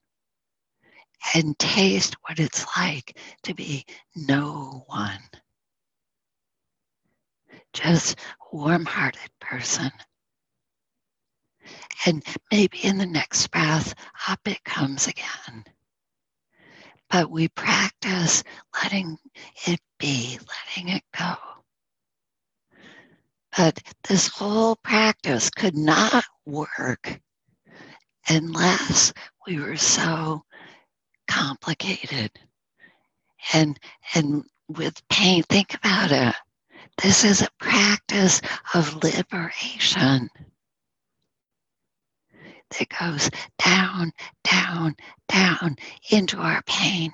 and 1.35 1.59
taste 1.59 2.17
what 2.23 2.39
it's 2.39 2.67
like 2.77 3.19
to 3.43 3.55
be 3.55 3.85
no 4.15 4.85
one. 4.87 5.21
Just 7.73 8.19
warm 8.53 8.85
hearted 8.85 9.31
person. 9.41 9.91
And 12.07 12.23
maybe 12.53 12.79
in 12.85 12.99
the 12.99 13.07
next 13.07 13.49
breath, 13.49 13.95
up 14.29 14.41
it 14.47 14.63
comes 14.65 15.09
again. 15.09 15.65
But 17.11 17.31
we 17.31 17.49
practice 17.49 18.43
letting 18.83 19.19
it 19.67 19.81
be, 19.99 20.39
letting 20.39 20.89
it 20.95 21.03
go. 21.17 21.35
But 23.57 23.81
this 24.09 24.29
whole 24.29 24.77
practice 24.77 25.49
could 25.51 25.77
not 25.77 26.25
work 26.45 27.21
unless 28.29 29.13
we 29.47 29.59
were 29.59 29.77
so 29.77 30.45
complicated. 31.29 32.31
And 33.53 33.79
and 34.15 34.45
with 34.69 35.07
pain 35.09 35.43
think 35.45 35.75
about 35.75 36.13
it. 36.13 36.35
This 37.03 37.25
is 37.25 37.43
a 37.43 37.49
practice 37.59 38.41
of 38.75 39.03
liberation 39.03 40.29
that 42.71 42.89
goes 42.89 43.31
down 43.65 44.13
down 44.45 44.95
down 45.29 45.77
into 46.11 46.39
our 46.39 46.63
pain 46.67 47.13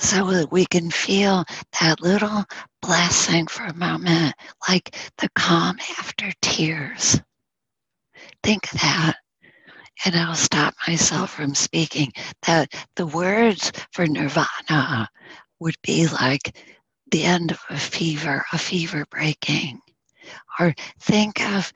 so 0.00 0.30
that 0.30 0.50
we 0.50 0.64
can 0.64 0.90
feel 0.90 1.44
that 1.80 2.00
little 2.00 2.44
blessing 2.80 3.46
for 3.46 3.64
a 3.64 3.76
moment, 3.76 4.34
like 4.68 4.96
the 5.18 5.28
calm 5.34 5.76
after 5.98 6.32
tears. 6.40 7.20
Think 8.42 8.72
of 8.72 8.80
that. 8.80 9.16
And 10.04 10.16
I'll 10.16 10.34
stop 10.34 10.72
myself 10.88 11.30
from 11.30 11.54
speaking 11.54 12.12
that 12.46 12.72
the 12.96 13.06
words 13.06 13.70
for 13.92 14.06
nirvana 14.06 15.08
would 15.60 15.76
be 15.82 16.08
like 16.08 16.56
the 17.10 17.24
end 17.24 17.50
of 17.50 17.60
a 17.68 17.76
fever, 17.76 18.44
a 18.52 18.58
fever 18.58 19.04
breaking. 19.10 19.80
Or 20.58 20.74
think 21.00 21.42
of 21.42 21.70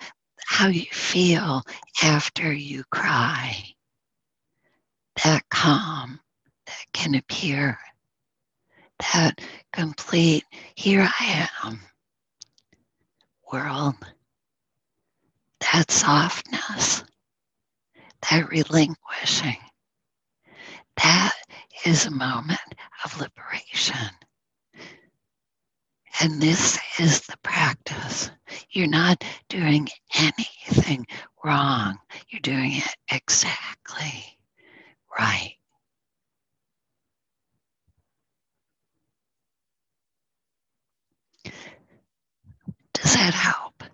how 0.47 0.69
you 0.69 0.87
feel 0.93 1.63
after 2.03 2.53
you 2.53 2.85
cry. 2.91 3.57
That 5.25 5.49
calm 5.51 6.21
that 6.67 6.87
can 6.93 7.15
appear 7.15 7.79
that 9.13 9.41
complete, 9.73 10.45
here 10.77 11.09
I 11.21 11.49
am. 11.65 11.81
world, 13.53 13.95
that 15.61 15.91
softness, 15.91 17.05
that 18.31 18.49
relinquishing, 18.49 19.59
that 21.03 21.35
is 21.85 22.07
a 22.07 22.11
moment 22.11 22.59
of 23.05 23.21
liberation. 23.21 24.11
And 26.21 26.41
this 26.41 26.79
is 26.99 27.21
the 27.23 27.37
practice. 27.43 28.31
You're 28.71 28.87
not 28.87 29.25
doing 29.49 29.89
anything 30.15 31.07
wrong. 31.45 31.99
You're 32.29 32.41
doing 32.41 32.73
it 32.75 32.97
exactly 33.11 34.39
right. 35.19 35.55
Does 42.95 43.15
that 43.15 43.35
help? 43.35 43.85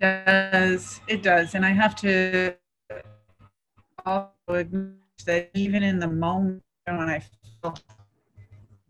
It 0.00 0.24
does. 0.24 1.00
It 1.08 1.22
does. 1.22 1.54
And 1.54 1.66
I 1.66 1.70
have 1.70 1.94
to 1.96 2.54
also 4.06 4.30
acknowledge 4.48 4.94
that 5.26 5.50
even 5.54 5.82
in 5.82 5.98
the 5.98 6.08
moment 6.08 6.62
when 6.86 7.10
I 7.10 7.22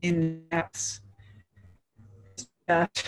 in 0.03 0.42
depths, 0.51 1.01
that 2.66 3.03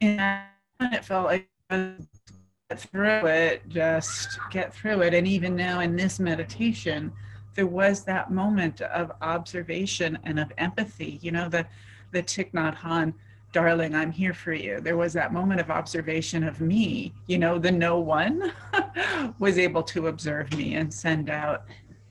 and 0.00 0.42
it 0.80 1.04
felt 1.04 1.26
like 1.26 1.48
get 1.70 2.80
through 2.80 3.26
it, 3.26 3.68
just 3.68 4.38
get 4.50 4.74
through 4.74 5.02
it. 5.02 5.14
And 5.14 5.26
even 5.26 5.56
now 5.56 5.80
in 5.80 5.96
this 5.96 6.18
meditation, 6.18 7.12
there 7.54 7.66
was 7.66 8.04
that 8.04 8.30
moment 8.30 8.80
of 8.82 9.12
observation 9.22 10.18
and 10.24 10.38
of 10.38 10.52
empathy. 10.58 11.18
You 11.22 11.32
know, 11.32 11.48
the 11.48 11.66
the 12.12 12.22
Thich 12.22 12.52
Nhat 12.52 13.14
darling, 13.52 13.94
I'm 13.94 14.12
here 14.12 14.34
for 14.34 14.52
you. 14.52 14.80
There 14.80 14.96
was 14.96 15.12
that 15.14 15.32
moment 15.32 15.60
of 15.60 15.70
observation 15.70 16.44
of 16.44 16.60
me. 16.60 17.14
You 17.26 17.38
know, 17.38 17.58
the 17.58 17.72
no 17.72 17.98
one 17.98 18.52
was 19.38 19.58
able 19.58 19.82
to 19.84 20.08
observe 20.08 20.52
me 20.54 20.74
and 20.74 20.92
send 20.92 21.30
out 21.30 21.64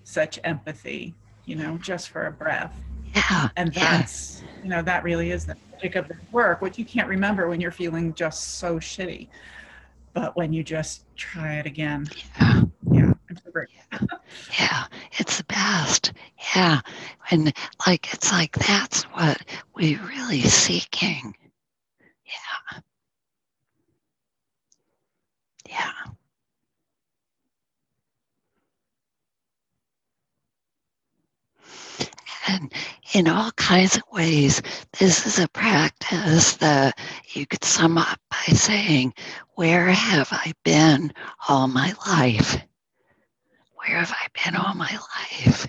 such 0.03 0.39
empathy. 0.43 1.13
You 1.45 1.55
know, 1.57 1.77
just 1.77 2.09
for 2.09 2.25
a 2.25 2.31
breath. 2.31 2.75
Yeah. 3.16 3.49
And 3.55 3.74
that's, 3.74 4.41
yeah. 4.41 4.63
you 4.63 4.70
know, 4.70 4.82
that 4.82 5.03
really 5.03 5.32
is 5.32 5.45
the 5.45 5.55
magic 5.72 5.95
of 5.95 6.07
the 6.07 6.16
work, 6.32 6.61
what 6.61 6.78
you 6.78 6.86
can't 6.86 7.07
remember 7.07 7.47
when 7.47 7.61
you're 7.61 7.72
feeling 7.72 8.13
just 8.13 8.55
so 8.55 8.78
shitty. 8.78 9.28
But 10.13 10.36
when 10.36 10.53
you 10.53 10.63
just 10.63 11.03
try 11.16 11.55
it 11.55 11.66
again. 11.66 12.07
Yeah. 12.39 12.61
Yeah. 12.91 13.13
Yeah. 13.91 13.99
yeah. 14.59 14.84
It's 15.13 15.38
the 15.38 15.43
best. 15.45 16.13
Yeah. 16.55 16.82
And 17.32 17.53
like, 17.88 18.13
it's 18.13 18.32
like 18.32 18.53
that's 18.53 19.03
what 19.03 19.41
we're 19.76 20.01
really 20.07 20.41
seeking. 20.41 21.36
And 32.47 32.71
in 33.13 33.27
all 33.27 33.51
kinds 33.53 33.95
of 33.95 34.03
ways, 34.11 34.61
this 34.99 35.25
is 35.25 35.39
a 35.39 35.47
practice 35.47 36.53
that 36.57 36.99
you 37.33 37.45
could 37.47 37.63
sum 37.63 37.97
up 37.97 38.19
by 38.29 38.53
saying, 38.53 39.13
Where 39.55 39.87
have 39.87 40.29
I 40.31 40.53
been 40.63 41.11
all 41.47 41.67
my 41.67 41.93
life? 42.07 42.61
Where 43.73 43.97
have 43.97 44.11
I 44.11 44.27
been 44.43 44.55
all 44.55 44.75
my 44.75 44.91
life? 44.91 45.67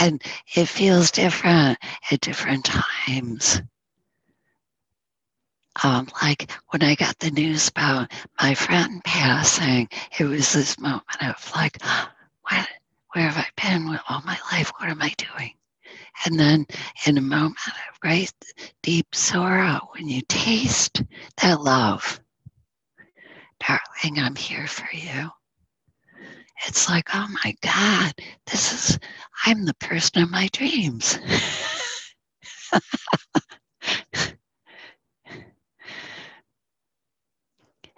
And 0.00 0.22
it 0.54 0.66
feels 0.66 1.10
different 1.10 1.78
at 2.10 2.20
different 2.20 2.64
times. 2.66 3.60
Um, 5.82 6.08
like 6.22 6.50
when 6.68 6.82
I 6.82 6.94
got 6.94 7.18
the 7.18 7.30
news 7.30 7.68
about 7.68 8.10
my 8.40 8.54
friend 8.54 9.02
passing, 9.04 9.88
it 10.18 10.24
was 10.24 10.52
this 10.52 10.78
moment 10.78 11.04
of 11.20 11.52
like, 11.54 11.78
what, 12.42 12.68
where 13.12 13.28
have 13.28 13.36
I 13.38 13.46
been 13.60 13.98
all 14.08 14.22
my 14.24 14.38
life? 14.52 14.70
What 14.78 14.88
am 14.88 15.02
I 15.02 15.12
doing? 15.18 15.52
And 16.24 16.38
then 16.38 16.66
in 17.06 17.18
a 17.18 17.22
moment 17.22 17.56
of 17.66 18.00
great 18.00 18.32
deep 18.82 19.14
sorrow, 19.14 19.88
when 19.92 20.08
you 20.08 20.22
taste 20.28 21.02
that 21.42 21.60
love, 21.60 22.20
darling, 23.60 24.18
I'm 24.18 24.34
here 24.36 24.66
for 24.66 24.88
you. 24.96 25.30
It's 26.66 26.88
like, 26.88 27.08
oh 27.14 27.28
my 27.44 27.54
God, 27.60 28.14
this 28.46 28.72
is, 28.72 28.98
I'm 29.44 29.64
the 29.64 29.74
person 29.74 30.22
of 30.22 30.30
my 30.30 30.48
dreams. 30.52 31.18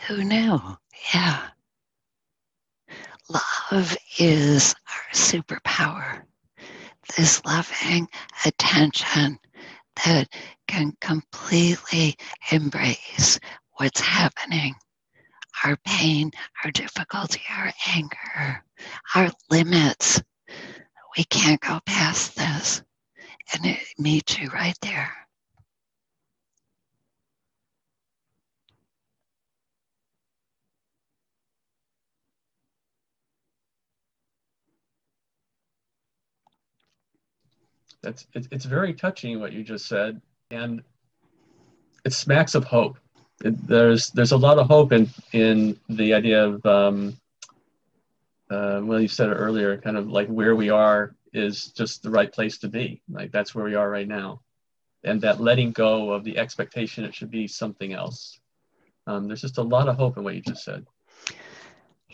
Who 0.07 0.25
knew? 0.25 0.61
Yeah. 1.15 1.49
Love 3.29 3.97
is 4.19 4.75
our 4.89 5.13
superpower 5.13 6.23
this 7.17 7.45
loving 7.45 8.09
attention 8.45 9.39
that 10.05 10.29
can 10.67 10.93
completely 11.01 12.17
embrace 12.53 13.39
what's 13.77 14.01
happening 14.01 14.75
our 15.65 15.77
pain, 15.85 16.31
our 16.65 16.71
difficulty, 16.71 17.43
our 17.51 17.73
anger, 17.95 18.65
our 19.15 19.31
limits. 19.51 20.23
We 21.17 21.25
can't 21.25 21.61
go 21.61 21.81
past 21.85 22.37
this. 22.37 22.83
And 23.53 23.67
it 23.67 23.79
meets 23.99 24.39
you 24.39 24.49
right 24.51 24.77
there. 24.83 25.13
That's 38.03 38.27
it's, 38.35 38.49
it's 38.51 38.65
very 38.65 38.95
touching 38.95 39.41
what 39.41 39.53
you 39.53 39.65
just 39.65 39.87
said, 39.87 40.21
and 40.51 40.83
it 42.05 42.13
smacks 42.13 42.55
of 42.55 42.65
hope. 42.65 42.99
It, 43.45 43.67
there's 43.67 44.11
there's 44.11 44.33
a 44.33 44.37
lot 44.37 44.59
of 44.59 44.67
hope 44.67 44.93
in 44.93 45.09
in 45.33 45.79
the 45.89 46.15
idea 46.15 46.45
of 46.45 46.65
um, 46.67 47.17
uh, 48.51 48.81
well, 48.83 49.01
you 49.01 49.09
said 49.09 49.29
it 49.29 49.35
earlier, 49.35 49.77
kind 49.79 49.97
of 49.97 50.09
like 50.09 50.29
where 50.29 50.57
we 50.57 50.71
are 50.71 51.15
is 51.33 51.67
just 51.67 52.03
the 52.03 52.11
right 52.11 52.33
place 52.33 52.59
to 52.59 52.69
be. 52.69 53.03
Like 53.11 53.33
that's 53.33 53.55
where 53.55 53.65
we 53.65 53.75
are 53.75 53.91
right 53.91 54.09
now, 54.09 54.41
and 55.05 55.21
that 55.23 55.41
letting 55.41 55.73
go 55.73 56.13
of 56.13 56.25
the 56.25 56.39
expectation 56.39 57.05
it 57.05 57.15
should 57.15 57.31
be 57.31 57.47
something 57.49 57.93
else. 57.93 58.41
Um, 59.07 59.27
there's 59.27 59.43
just 59.43 59.59
a 59.59 59.63
lot 59.63 59.89
of 59.89 59.97
hope 59.97 60.17
in 60.19 60.25
what 60.25 60.35
you 60.35 60.41
just 60.41 60.65
said. 60.65 60.87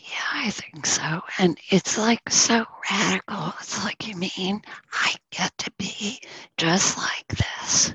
Yeah, 0.05 0.45
I 0.47 0.51
think 0.51 0.85
so. 0.85 1.23
And 1.39 1.59
it's 1.71 1.97
like 1.97 2.29
so 2.29 2.67
radical. 2.91 3.55
It's 3.61 3.83
like, 3.85 4.07
you 4.07 4.15
mean 4.17 4.61
I 4.93 5.15
get 5.31 5.57
to 5.59 5.73
be 5.79 6.21
just 6.59 6.99
like 6.99 7.27
this? 7.29 7.95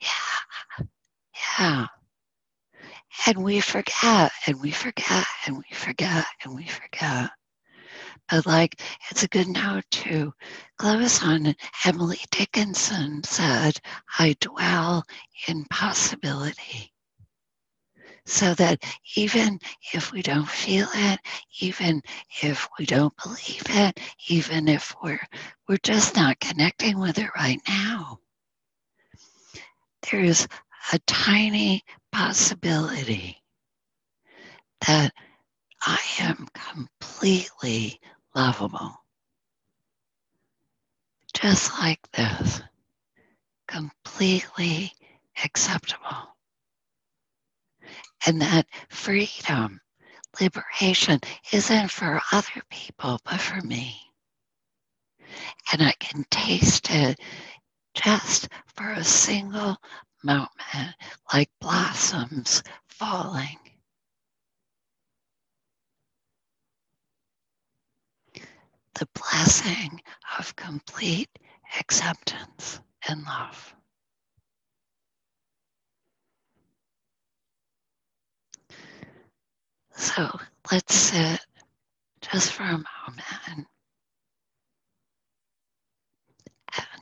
Yeah, 0.00 0.86
yeah. 1.58 1.86
And 3.26 3.44
we 3.44 3.60
forget, 3.60 4.32
and 4.46 4.60
we 4.60 4.72
forget, 4.72 5.24
and 5.46 5.58
we 5.58 5.76
forget, 5.76 6.24
and 6.42 6.54
we 6.56 6.66
forget. 6.66 7.30
But 8.28 8.46
like, 8.46 8.80
it's 9.10 9.22
a 9.22 9.28
good 9.28 9.48
note 9.48 9.84
to 9.90 10.32
close 10.78 11.22
on. 11.22 11.54
Emily 11.84 12.20
Dickinson 12.32 13.22
said, 13.22 13.78
I 14.18 14.34
dwell 14.40 15.04
in 15.46 15.64
possibility 15.66 16.92
so 18.28 18.54
that 18.54 18.84
even 19.16 19.58
if 19.94 20.12
we 20.12 20.20
don't 20.20 20.48
feel 20.48 20.86
it, 20.94 21.18
even 21.60 22.02
if 22.42 22.68
we 22.78 22.84
don't 22.84 23.14
believe 23.22 23.62
it, 23.70 23.98
even 24.28 24.68
if 24.68 24.94
we're 25.02 25.20
we're 25.66 25.78
just 25.82 26.14
not 26.14 26.38
connecting 26.38 26.98
with 26.98 27.18
it 27.18 27.30
right 27.34 27.60
now, 27.66 28.18
there 30.10 30.20
is 30.20 30.46
a 30.92 30.98
tiny 31.06 31.82
possibility 32.12 33.42
that 34.86 35.12
I 35.82 35.98
am 36.20 36.46
completely 36.54 37.98
lovable. 38.34 38.94
Just 41.32 41.78
like 41.78 42.00
this, 42.12 42.60
completely 43.66 44.92
acceptable 45.44 46.37
and 48.26 48.40
that 48.42 48.66
freedom, 48.88 49.80
liberation 50.40 51.20
isn't 51.52 51.90
for 51.90 52.20
other 52.32 52.62
people, 52.70 53.18
but 53.24 53.40
for 53.40 53.60
me. 53.62 53.96
And 55.72 55.82
I 55.82 55.92
can 55.98 56.24
taste 56.30 56.90
it 56.90 57.20
just 57.94 58.48
for 58.76 58.90
a 58.90 59.04
single 59.04 59.76
moment, 60.22 60.94
like 61.32 61.50
blossoms 61.60 62.62
falling. 62.88 63.58
The 68.94 69.08
blessing 69.14 70.00
of 70.38 70.56
complete 70.56 71.30
acceptance 71.78 72.80
and 73.08 73.22
love. 73.22 73.77
So 79.98 80.30
let's 80.70 80.94
sit 80.94 81.40
just 82.20 82.52
for 82.52 82.62
a 82.62 82.66
moment. 82.72 83.66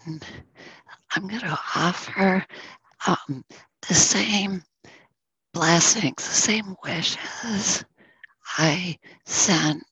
And 0.06 0.24
I'm 1.14 1.28
going 1.28 1.42
to 1.42 1.58
offer 1.76 2.44
um, 3.06 3.44
the 3.86 3.94
same 3.94 4.62
blessings, 5.52 6.16
the 6.16 6.34
same 6.34 6.74
wishes 6.82 7.84
I 8.56 8.96
sent 9.26 9.82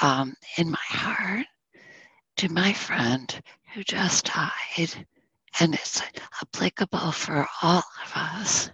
um, 0.00 0.34
in 0.56 0.70
my 0.70 0.78
heart 0.88 1.46
to 2.38 2.48
my 2.50 2.72
friend 2.72 3.42
who 3.74 3.84
just 3.84 4.24
died. 4.24 5.06
And 5.60 5.74
it's 5.74 6.02
applicable 6.40 7.12
for 7.12 7.46
all 7.62 7.82
of 8.04 8.12
us. 8.14 8.70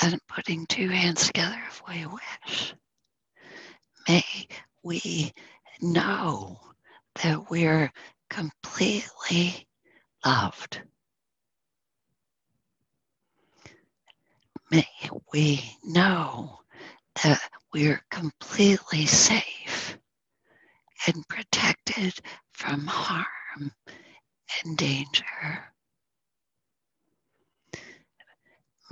And 0.00 0.20
putting 0.26 0.66
two 0.66 0.88
hands 0.88 1.26
together 1.26 1.60
if 1.68 1.82
we 1.88 2.06
wish. 2.06 2.74
May 4.08 4.24
we 4.82 5.32
know 5.80 6.58
that 7.22 7.50
we're 7.50 7.92
completely 8.30 9.66
loved. 10.24 10.80
May 14.70 14.88
we 15.32 15.76
know 15.84 16.60
that 17.22 17.42
we're 17.74 18.02
completely 18.10 19.04
safe 19.06 19.98
and 21.06 21.28
protected 21.28 22.14
from 22.52 22.86
harm 22.86 23.72
and 24.64 24.78
danger. 24.78 25.71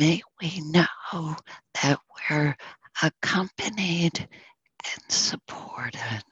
May 0.00 0.22
we 0.40 0.62
know 0.62 1.36
that 1.82 2.00
we're 2.30 2.56
accompanied 3.02 4.18
and 4.18 5.12
supported 5.12 6.24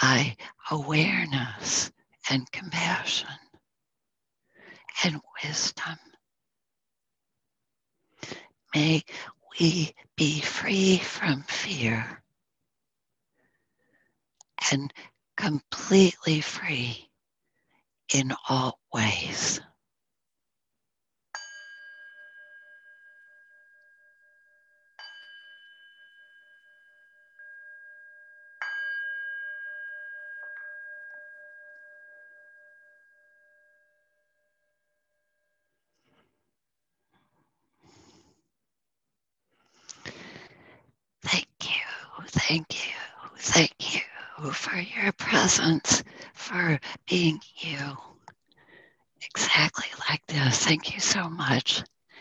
by 0.00 0.36
awareness 0.70 1.90
and 2.30 2.48
compassion 2.52 3.28
and 5.02 5.20
wisdom. 5.42 5.98
May 8.72 9.02
we 9.58 9.92
be 10.16 10.40
free 10.40 10.98
from 10.98 11.42
fear 11.48 12.22
and 14.70 14.94
completely 15.36 16.42
free 16.42 17.10
in 18.14 18.32
all 18.48 18.78
ways. 18.94 19.60
Thank 41.22 41.48
you, 41.62 42.17
thank 42.28 42.86
you, 42.86 42.94
thank 43.38 43.94
you 43.94 44.52
for 44.52 44.76
your 44.76 45.12
presence, 45.12 46.02
for 46.34 46.78
being 47.08 47.40
you 47.58 47.78
exactly 49.22 49.86
like 50.08 50.24
this. 50.26 50.64
Thank 50.64 50.94
you 50.94 51.00
so 51.00 51.28
much. 51.28 51.82